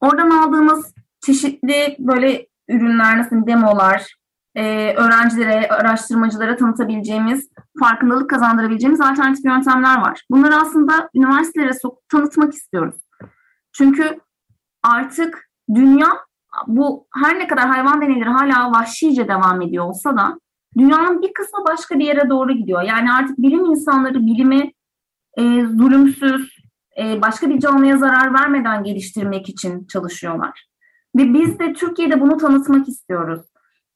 Oradan 0.01 0.31
aldığımız 0.31 0.95
çeşitli 1.21 1.97
böyle 1.99 2.47
ürünler, 2.69 3.19
nasıl 3.19 3.47
demolar, 3.47 4.17
e, 4.55 4.95
öğrencilere, 4.95 5.69
araştırmacılara 5.69 6.57
tanıtabileceğimiz, 6.57 7.49
farkındalık 7.81 8.31
kazandırabileceğimiz 8.31 9.01
alternatif 9.01 9.45
yöntemler 9.45 10.01
var. 10.01 10.23
Bunları 10.31 10.57
aslında 10.57 11.11
üniversitelere 11.15 11.73
sokup 11.73 12.09
tanıtmak 12.09 12.55
istiyoruz. 12.55 12.95
Çünkü 13.73 14.21
artık 14.83 15.51
dünya 15.75 16.09
bu 16.67 17.07
her 17.23 17.39
ne 17.39 17.47
kadar 17.47 17.69
hayvan 17.69 18.03
deneyleri 18.03 18.29
hala 18.29 18.73
vahşice 18.73 19.29
devam 19.29 19.63
ediyor 19.63 19.85
olsa 19.85 20.17
da 20.17 20.39
dünyanın 20.79 21.23
bir 21.23 21.33
kısmı 21.33 21.65
başka 21.69 21.99
bir 21.99 22.05
yere 22.05 22.29
doğru 22.29 22.53
gidiyor. 22.53 22.83
Yani 22.83 23.13
artık 23.13 23.39
bilim 23.39 23.65
insanları 23.65 24.27
bilimi 24.27 24.73
e, 25.37 25.65
zulümsüz, 25.65 26.57
e, 26.99 27.23
başka 27.23 27.49
bir 27.49 27.61
canlıya 27.61 27.97
zarar 27.97 28.35
vermeden 28.35 28.85
geliştirmek 28.85 29.49
için 29.49 29.87
çalışıyorlar. 29.87 30.67
Ve 31.17 31.35
biz 31.35 31.59
de 31.59 31.73
Türkiye'de 31.73 32.21
bunu 32.21 32.37
tanıtmak 32.37 32.89
istiyoruz. 32.89 33.41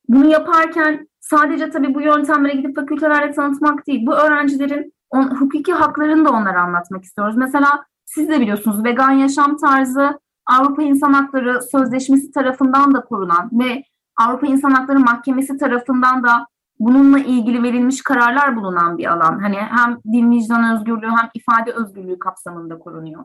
Bunu 0.09 0.29
yaparken 0.29 1.09
sadece 1.21 1.71
tabii 1.71 1.95
bu 1.95 2.01
yöntemlere 2.01 2.57
gidip 2.57 2.77
fakültelerle 2.77 3.33
tanıtmak 3.33 3.87
değil, 3.87 4.07
bu 4.07 4.15
öğrencilerin 4.15 4.95
on, 5.11 5.41
hukuki 5.41 5.73
haklarını 5.73 6.25
da 6.25 6.31
onlara 6.31 6.63
anlatmak 6.63 7.05
istiyoruz. 7.05 7.37
Mesela 7.37 7.85
siz 8.05 8.29
de 8.29 8.41
biliyorsunuz 8.41 8.85
vegan 8.85 9.11
yaşam 9.11 9.57
tarzı 9.57 10.19
Avrupa 10.47 10.83
İnsan 10.83 11.13
Hakları 11.13 11.63
Sözleşmesi 11.63 12.31
tarafından 12.31 12.95
da 12.95 13.01
korunan 13.01 13.51
ve 13.53 13.85
Avrupa 14.17 14.47
İnsan 14.47 14.71
Hakları 14.71 15.01
Mahkemesi 15.01 15.57
tarafından 15.57 16.23
da 16.23 16.47
bununla 16.79 17.19
ilgili 17.19 17.63
verilmiş 17.63 18.03
kararlar 18.03 18.57
bulunan 18.57 18.99
bir 18.99 19.13
alan. 19.13 19.39
Hani 19.39 19.57
hem 19.57 19.99
din 20.13 20.31
vicdan 20.31 20.77
özgürlüğü 20.77 21.09
hem 21.09 21.31
ifade 21.35 21.73
özgürlüğü 21.73 22.19
kapsamında 22.19 22.79
korunuyor. 22.79 23.25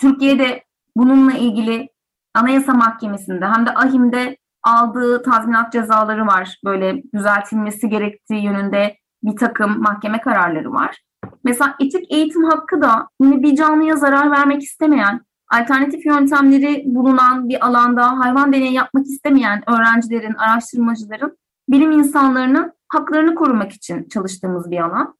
Türkiye'de 0.00 0.64
bununla 0.96 1.32
ilgili 1.32 1.88
Anayasa 2.34 2.74
Mahkemesi'nde 2.74 3.46
hem 3.46 3.66
de 3.66 3.74
AHİM'de 3.74 4.36
aldığı 4.62 5.22
tazminat 5.22 5.72
cezaları 5.72 6.26
var. 6.26 6.58
Böyle 6.64 7.02
düzeltilmesi 7.14 7.88
gerektiği 7.88 8.44
yönünde 8.44 8.96
bir 9.22 9.36
takım 9.36 9.82
mahkeme 9.82 10.20
kararları 10.20 10.72
var. 10.72 11.02
Mesela 11.44 11.74
etik 11.80 12.12
eğitim 12.12 12.44
hakkı 12.44 12.80
da 12.82 13.08
yine 13.20 13.42
bir 13.42 13.56
canlıya 13.56 13.96
zarar 13.96 14.30
vermek 14.30 14.62
istemeyen, 14.62 15.20
alternatif 15.50 16.06
yöntemleri 16.06 16.82
bulunan 16.86 17.48
bir 17.48 17.66
alanda 17.66 18.18
hayvan 18.18 18.52
deneyi 18.52 18.72
yapmak 18.72 19.06
istemeyen 19.06 19.62
öğrencilerin, 19.70 20.34
araştırmacıların, 20.34 21.38
bilim 21.68 21.92
insanlarının 21.92 22.72
haklarını 22.88 23.34
korumak 23.34 23.72
için 23.72 24.08
çalıştığımız 24.08 24.70
bir 24.70 24.78
alan. 24.78 25.14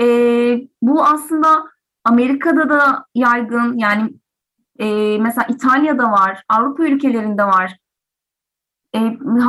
Ee, 0.00 0.60
bu 0.82 1.04
aslında 1.04 1.64
Amerika'da 2.04 2.68
da 2.68 3.04
yaygın 3.14 3.78
yani 3.78 4.14
e, 4.78 5.18
mesela 5.18 5.46
İtalya'da 5.48 6.10
var, 6.12 6.44
Avrupa 6.48 6.84
ülkelerinde 6.84 7.44
var. 7.44 7.78
E, 8.94 8.98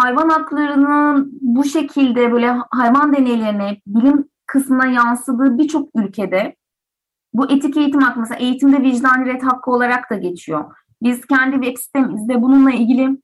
hayvan 0.01 0.29
haklarının 0.29 1.39
bu 1.41 1.63
şekilde 1.63 2.31
böyle 2.31 2.57
hayvan 2.71 3.13
deneylerine, 3.13 3.81
bilim 3.87 4.29
kısmına 4.45 4.85
yansıdığı 4.85 5.57
birçok 5.57 5.89
ülkede 5.95 6.55
bu 7.33 7.51
etik 7.51 7.77
eğitim 7.77 8.01
hakkı 8.01 8.19
mesela 8.19 8.39
eğitimde 8.39 8.81
vicdan 8.81 9.25
ret 9.25 9.43
hakkı 9.43 9.71
olarak 9.71 10.09
da 10.11 10.15
geçiyor. 10.15 10.65
Biz 11.03 11.25
kendi 11.25 11.55
web 11.65 11.77
sitemizde 11.77 12.41
bununla 12.41 12.71
ilgili 12.71 13.17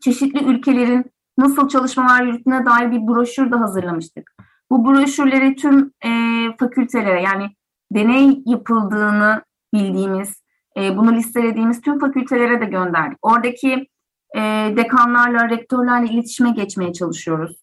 çeşitli 0.00 0.44
ülkelerin 0.44 1.04
nasıl 1.38 1.68
çalışmalar 1.68 2.22
yürüttüğüne 2.22 2.66
dair 2.66 2.90
bir 2.90 3.06
broşür 3.06 3.52
de 3.52 3.56
hazırlamıştık. 3.56 4.34
Bu 4.70 4.84
broşürleri 4.84 5.56
tüm 5.56 5.92
e, 6.04 6.10
fakültelere 6.58 7.22
yani 7.22 7.46
deney 7.92 8.42
yapıldığını 8.46 9.42
bildiğimiz, 9.74 10.42
e, 10.76 10.96
bunu 10.96 11.12
listelediğimiz 11.14 11.80
tüm 11.80 11.98
fakültelere 11.98 12.60
de 12.60 12.64
gönderdik. 12.64 13.18
Oradaki 13.22 13.88
e, 14.36 14.40
dekanlarla, 14.76 15.50
rektörlerle 15.50 16.12
iletişime 16.12 16.50
geçmeye 16.50 16.92
çalışıyoruz. 16.92 17.61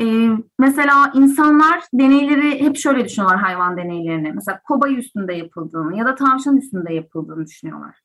E, 0.00 0.28
mesela 0.58 1.12
insanlar 1.14 1.80
deneyleri 1.92 2.60
hep 2.60 2.76
şöyle 2.76 3.04
düşünüyorlar 3.04 3.40
hayvan 3.40 3.76
deneylerini. 3.76 4.32
Mesela 4.32 4.60
kobay 4.68 4.98
üstünde 4.98 5.34
yapıldığını 5.34 5.96
ya 5.96 6.06
da 6.06 6.14
tavşan 6.14 6.56
üstünde 6.56 6.94
yapıldığını 6.94 7.46
düşünüyorlar. 7.46 7.96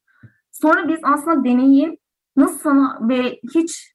Sonra 0.52 0.88
biz 0.88 1.00
aslında 1.04 1.44
deneyin 1.44 2.00
nasıl 2.38 3.10
ve 3.10 3.40
hiç 3.56 3.94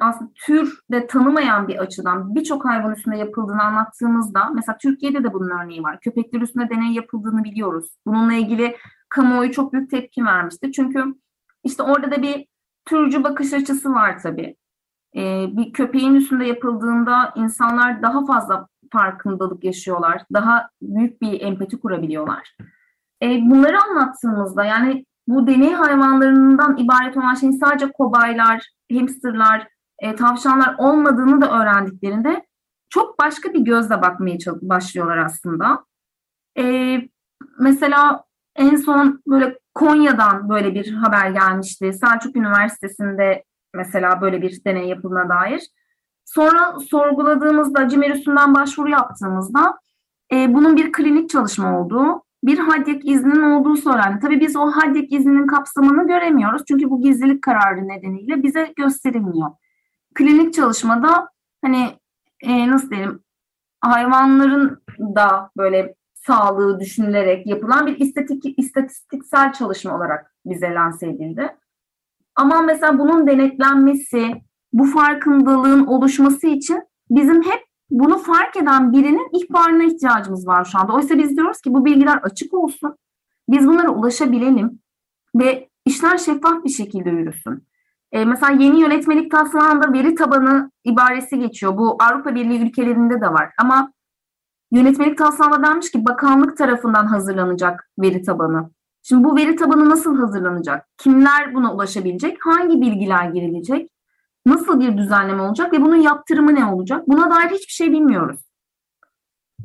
aslında 0.00 0.30
tür 0.46 0.80
de 0.92 1.06
tanımayan 1.06 1.68
bir 1.68 1.78
açıdan 1.78 2.34
birçok 2.34 2.64
hayvan 2.64 2.94
üstünde 2.94 3.16
yapıldığını 3.16 3.62
anlattığımızda 3.62 4.50
mesela 4.54 4.78
Türkiye'de 4.78 5.24
de 5.24 5.32
bunun 5.32 5.50
örneği 5.50 5.82
var. 5.82 6.00
Köpekler 6.00 6.40
üstünde 6.40 6.70
deney 6.70 6.92
yapıldığını 6.92 7.44
biliyoruz. 7.44 7.96
Bununla 8.06 8.32
ilgili 8.32 8.76
kamuoyu 9.08 9.52
çok 9.52 9.72
büyük 9.72 9.90
tepki 9.90 10.24
vermişti. 10.24 10.72
Çünkü 10.72 11.04
işte 11.64 11.82
orada 11.82 12.10
da 12.10 12.22
bir 12.22 12.46
türcü 12.84 13.24
bakış 13.24 13.52
açısı 13.52 13.92
var 13.92 14.18
tabii. 14.22 14.56
Ee, 15.16 15.46
bir 15.52 15.72
köpeğin 15.72 16.14
üstünde 16.14 16.44
yapıldığında 16.44 17.32
insanlar 17.36 18.02
daha 18.02 18.26
fazla 18.26 18.68
farkındalık 18.92 19.64
yaşıyorlar. 19.64 20.22
Daha 20.32 20.70
büyük 20.82 21.22
bir 21.22 21.40
empati 21.40 21.80
kurabiliyorlar. 21.80 22.56
Ee, 23.22 23.40
bunları 23.42 23.82
anlattığımızda 23.82 24.64
yani 24.64 25.04
bu 25.28 25.46
deney 25.46 25.72
hayvanlarından 25.72 26.76
ibaret 26.76 27.16
olan 27.16 27.34
şeyin 27.34 27.52
sadece 27.52 27.92
kobaylar, 27.92 28.68
hamsterlar, 28.92 29.68
e, 29.98 30.16
tavşanlar 30.16 30.74
olmadığını 30.78 31.40
da 31.40 31.60
öğrendiklerinde 31.60 32.46
çok 32.88 33.18
başka 33.18 33.54
bir 33.54 33.60
gözle 33.60 34.02
bakmaya 34.02 34.38
başlıyorlar 34.62 35.18
aslında. 35.18 35.84
E, 36.58 36.96
mesela 37.58 38.24
en 38.56 38.76
son 38.76 39.22
böyle 39.26 39.58
Konya'dan 39.74 40.48
böyle 40.48 40.74
bir 40.74 40.92
haber 40.92 41.30
gelmişti. 41.30 41.92
Selçuk 41.92 42.36
Üniversitesi'nde 42.36 43.44
mesela 43.74 44.20
böyle 44.20 44.42
bir 44.42 44.64
deney 44.64 44.88
yapıldığına 44.88 45.28
dair. 45.28 45.62
Sonra 46.24 46.78
sorguladığımızda, 46.90 47.88
CİMER 47.88 48.26
başvuru 48.26 48.88
yaptığımızda 48.88 49.78
e, 50.32 50.54
bunun 50.54 50.76
bir 50.76 50.92
klinik 50.92 51.30
çalışma 51.30 51.80
olduğu, 51.80 52.22
bir 52.44 52.58
hadyek 52.58 53.08
izninin 53.08 53.42
olduğu 53.42 53.76
söylendi. 53.76 54.20
Tabii 54.20 54.40
biz 54.40 54.56
o 54.56 54.70
hadyek 54.70 55.12
izninin 55.12 55.46
kapsamını 55.46 56.06
göremiyoruz. 56.06 56.62
Çünkü 56.68 56.90
bu 56.90 57.02
gizlilik 57.02 57.42
kararı 57.42 57.88
nedeniyle 57.88 58.42
bize 58.42 58.72
gösterilmiyor 58.76 59.50
klinik 60.14 60.54
çalışmada 60.54 61.28
hani 61.62 61.90
e, 62.42 62.70
nasıl 62.70 62.90
diyelim 62.90 63.22
hayvanların 63.80 64.82
da 65.00 65.50
böyle 65.56 65.94
sağlığı 66.14 66.80
düşünülerek 66.80 67.46
yapılan 67.46 67.86
bir 67.86 68.00
istatik, 68.00 68.58
istatistiksel 68.58 69.52
çalışma 69.52 69.96
olarak 69.96 70.34
bize 70.44 70.74
lanse 70.74 71.06
edildi. 71.06 71.56
Ama 72.36 72.62
mesela 72.62 72.98
bunun 72.98 73.26
denetlenmesi, 73.26 74.42
bu 74.72 74.84
farkındalığın 74.84 75.86
oluşması 75.86 76.46
için 76.46 76.82
bizim 77.10 77.42
hep 77.42 77.60
bunu 77.90 78.18
fark 78.18 78.56
eden 78.56 78.92
birinin 78.92 79.28
ihbarına 79.32 79.84
ihtiyacımız 79.84 80.46
var 80.46 80.64
şu 80.64 80.78
anda. 80.78 80.92
Oysa 80.92 81.18
biz 81.18 81.36
diyoruz 81.36 81.60
ki 81.60 81.74
bu 81.74 81.84
bilgiler 81.84 82.16
açık 82.16 82.54
olsun. 82.54 82.96
Biz 83.48 83.66
bunlara 83.66 83.90
ulaşabilelim 83.90 84.78
ve 85.34 85.68
işler 85.86 86.18
şeffaf 86.18 86.64
bir 86.64 86.70
şekilde 86.70 87.10
yürüsün. 87.10 87.66
E, 88.12 88.24
mesela 88.24 88.62
yeni 88.62 88.80
yönetmelik 88.80 89.30
taslağında 89.30 89.92
veri 89.92 90.14
tabanı 90.14 90.70
ibaresi 90.84 91.38
geçiyor. 91.38 91.76
Bu 91.76 91.96
Avrupa 92.02 92.34
Birliği 92.34 92.62
ülkelerinde 92.62 93.20
de 93.20 93.26
var. 93.26 93.50
Ama 93.58 93.92
yönetmelik 94.72 95.18
taslağında 95.18 95.66
denmiş 95.66 95.90
ki 95.90 96.04
bakanlık 96.04 96.56
tarafından 96.56 97.06
hazırlanacak 97.06 97.90
veri 97.98 98.22
tabanı. 98.22 98.70
Şimdi 99.02 99.24
bu 99.24 99.36
veri 99.36 99.56
tabanı 99.56 99.90
nasıl 99.90 100.18
hazırlanacak? 100.18 100.86
Kimler 100.98 101.54
buna 101.54 101.74
ulaşabilecek? 101.74 102.36
Hangi 102.46 102.80
bilgiler 102.80 103.30
girilecek? 103.30 103.90
Nasıl 104.46 104.80
bir 104.80 104.98
düzenleme 104.98 105.42
olacak 105.42 105.72
ve 105.72 105.82
bunun 105.82 105.96
yaptırımı 105.96 106.54
ne 106.54 106.64
olacak? 106.64 107.08
Buna 107.08 107.30
dair 107.30 107.50
hiçbir 107.50 107.72
şey 107.72 107.92
bilmiyoruz. 107.92 108.40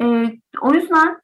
E, 0.01 0.05
o 0.61 0.73
yüzden 0.73 1.21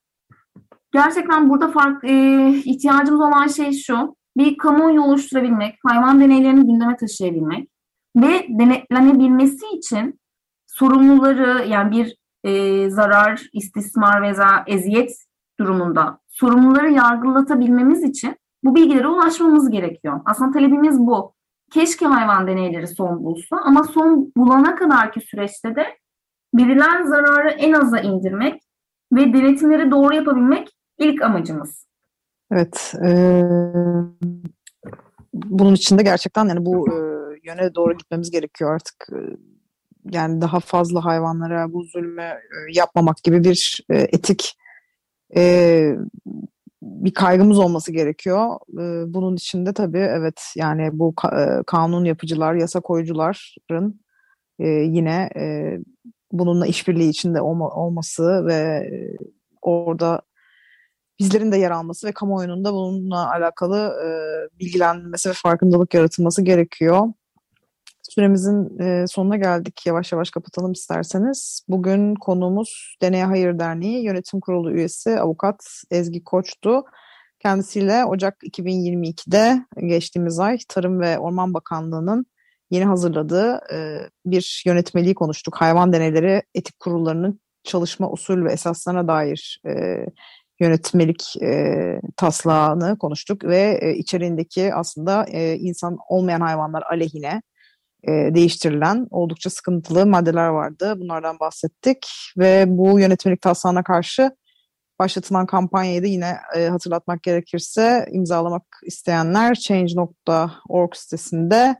gerçekten 0.91 1.49
burada 1.49 1.71
fark 1.71 2.04
e, 2.04 2.47
ihtiyacımız 2.49 3.21
olan 3.21 3.47
şey 3.47 3.73
şu 3.73 4.15
bir 4.38 4.58
kamuoyu 4.58 5.02
oluşturabilmek, 5.02 5.76
hayvan 5.88 6.21
deneylerini 6.21 6.65
gündeme 6.65 6.97
taşıyabilmek 6.97 7.69
ve 8.15 8.45
denetlenebilmesi 8.49 9.65
için 9.78 10.19
sorumluları 10.67 11.67
yani 11.67 11.91
bir 11.91 12.15
e, 12.43 12.89
zarar, 12.89 13.49
istismar 13.54 14.21
veya 14.21 14.63
eziyet 14.67 15.12
durumunda 15.59 16.19
sorumluları 16.27 16.91
yargılatabilmemiz 16.91 18.03
için 18.03 18.35
bu 18.63 18.75
bilgilere 18.75 19.07
ulaşmamız 19.07 19.69
gerekiyor. 19.69 20.21
Aslında 20.25 20.51
talebimiz 20.51 20.99
bu. 20.99 21.33
Keşke 21.71 22.05
hayvan 22.05 22.47
deneyleri 22.47 22.87
son 22.87 23.23
bulsa 23.23 23.57
ama 23.65 23.83
son 23.83 24.31
bulana 24.37 24.75
kadarki 24.75 25.21
süreçte 25.21 25.75
de 25.75 25.85
verilen 26.55 27.03
zararı 27.03 27.49
en 27.49 27.73
aza 27.73 27.99
indirmek 27.99 28.61
ve 29.13 29.33
denetimleri 29.33 29.91
doğru 29.91 30.15
yapabilmek 30.15 30.69
ilk 30.97 31.21
amacımız. 31.21 31.87
Evet. 32.51 32.93
E, 33.05 33.41
bunun 35.33 35.73
için 35.73 35.97
de 35.97 36.03
gerçekten 36.03 36.45
yani 36.45 36.65
bu 36.65 36.87
e, 36.89 36.95
yöne 37.43 37.75
doğru 37.75 37.97
gitmemiz 37.97 38.31
gerekiyor 38.31 38.73
artık. 38.73 38.95
E, 39.11 39.17
yani 40.11 40.41
daha 40.41 40.59
fazla 40.59 41.05
hayvanlara 41.05 41.73
bu 41.73 41.83
zulmü 41.83 42.21
e, 42.21 42.37
yapmamak 42.73 43.17
gibi 43.23 43.43
bir 43.43 43.85
e, 43.89 43.97
etik 43.97 44.57
e, 45.36 45.96
bir 46.82 47.13
kaygımız 47.13 47.60
olması 47.60 47.91
gerekiyor. 47.91 48.50
E, 48.74 49.13
bunun 49.13 49.36
için 49.36 49.65
de 49.65 49.74
tabii 49.74 49.98
evet 49.98 50.41
yani 50.56 50.89
bu 50.93 51.15
ka 51.15 51.63
kanun 51.67 52.06
yapıcılar, 52.06 52.54
yasa 52.56 52.80
koyucuların 52.80 54.00
e, 54.60 54.67
yine 54.67 55.30
e, 55.36 55.78
bununla 56.32 56.67
işbirliği 56.67 57.10
içinde 57.10 57.41
olma, 57.41 57.69
olması 57.69 58.46
ve 58.48 58.89
orada 59.62 60.22
bizlerin 61.19 61.52
de 61.52 61.58
yer 61.58 61.72
alması 61.72 62.08
ve 62.08 62.12
kamuoyunun 62.12 62.65
da 62.65 62.74
bununla 62.74 63.32
alakalı 63.32 63.93
e, 64.06 64.10
bilgilenmesi 64.60 65.30
ve 65.30 65.34
farkındalık 65.34 65.93
yaratılması 65.93 66.41
gerekiyor. 66.41 67.08
Süremizin 68.15 68.80
e, 68.80 69.08
sonuna 69.08 69.38
geldik. 69.38 69.82
Yavaş 69.86 70.12
yavaş 70.12 70.32
kapatalım 70.32 70.71
isterseniz. 70.71 71.65
Bugün 71.67 72.15
konuğumuz 72.15 72.97
Deneye 73.02 73.26
Hayır 73.26 73.60
Derneği 73.60 74.04
Yönetim 74.04 74.39
Kurulu 74.39 74.71
üyesi 74.71 75.19
avukat 75.19 75.65
Ezgi 75.91 76.23
Koç'tu. 76.23 76.84
Kendisiyle 77.39 78.06
Ocak 78.06 78.38
2022'de 78.43 79.65
geçtiğimiz 79.88 80.39
ay 80.39 80.58
Tarım 80.69 80.99
ve 80.99 81.19
Orman 81.19 81.54
Bakanlığı'nın 81.54 82.26
yeni 82.71 82.86
hazırladığı 82.86 83.62
e, 83.73 83.99
bir 84.26 84.63
yönetmeliği 84.65 85.15
konuştuk. 85.15 85.56
Hayvan 85.56 85.93
deneyleri 85.93 86.41
etik 86.56 86.80
kurullarının 86.80 87.39
çalışma 87.63 88.12
usul 88.12 88.45
ve 88.45 88.52
esaslarına 88.52 89.08
dair 89.08 89.62
e, 89.67 90.06
yönetmelik 90.60 91.34
taslağını 92.17 92.97
konuştuk 92.97 93.43
ve 93.43 93.80
e, 93.82 93.93
içeriğindeki 93.93 94.73
aslında 94.73 95.26
insan 95.56 95.97
olmayan 96.10 96.41
hayvanlar 96.41 96.84
aleyhine 96.91 97.41
e, 98.07 98.11
değiştirilen 98.11 99.07
oldukça 99.11 99.49
sıkıntılı 99.49 100.05
maddeler 100.05 100.47
vardı. 100.47 100.93
Bunlardan 100.97 101.39
bahsettik 101.39 102.07
ve 102.37 102.65
bu 102.67 102.99
yönetmelik 102.99 103.41
taslağına 103.41 103.83
karşı 103.83 104.31
başlatılan 104.99 105.45
kampanyayı 105.45 106.03
da 106.03 106.07
yine 106.07 106.37
e, 106.57 106.67
hatırlatmak 106.67 107.23
gerekirse 107.23 108.05
imzalamak 108.11 108.63
isteyenler 108.85 109.55
change.org 109.55 110.95
sitesinde 110.95 111.75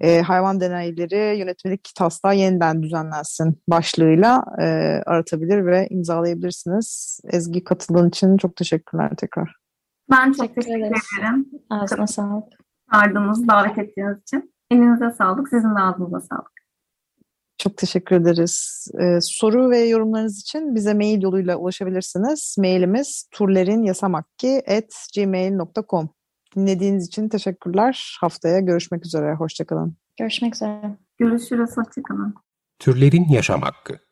e, 0.00 0.20
hayvan 0.20 0.60
deneyleri 0.60 1.38
yönetmelik 1.38 1.90
taslağı 1.96 2.36
yeniden 2.36 2.82
düzenlensin 2.82 3.62
başlığıyla 3.68 4.44
e, 4.60 4.64
aratabilir 5.06 5.66
ve 5.66 5.86
imzalayabilirsiniz. 5.90 7.20
Ezgi 7.32 7.64
katıldığın 7.64 8.08
için 8.08 8.36
çok 8.36 8.56
teşekkürler 8.56 9.10
tekrar. 9.16 9.56
Ben 10.10 10.32
çok 10.32 10.54
teşekkür, 10.54 10.62
teşekkür 10.62 11.18
ederim. 11.18 11.46
Ağzına 11.70 12.06
sağlık. 12.06 12.44
Çağırdığınız, 12.92 13.48
davet 13.48 13.78
ettiğiniz 13.78 14.22
için. 14.22 14.53
Elinize 14.74 15.10
sağlık, 15.10 15.48
sizin 15.48 15.74
de 15.74 15.80
ağzınıza 15.80 16.20
sağlık. 16.20 16.54
Çok 17.58 17.76
teşekkür 17.76 18.16
ederiz. 18.16 18.86
Ee, 19.00 19.18
soru 19.20 19.70
ve 19.70 19.78
yorumlarınız 19.78 20.40
için 20.40 20.74
bize 20.74 20.94
mail 20.94 21.22
yoluyla 21.22 21.56
ulaşabilirsiniz. 21.56 22.56
Mailimiz 22.58 23.28
turlerinyasamakki.gmail.com 23.30 26.08
Dinlediğiniz 26.56 27.06
için 27.06 27.28
teşekkürler. 27.28 28.18
Haftaya 28.20 28.60
görüşmek 28.60 29.06
üzere. 29.06 29.34
Hoşçakalın. 29.34 29.96
Görüşmek 30.18 30.54
üzere. 30.54 30.96
Görüşürüz. 31.18 31.70
Hoşçakalın. 31.76 32.34
Türlerin 32.78 33.28
Yaşam 33.28 33.62
Hakkı 33.62 34.03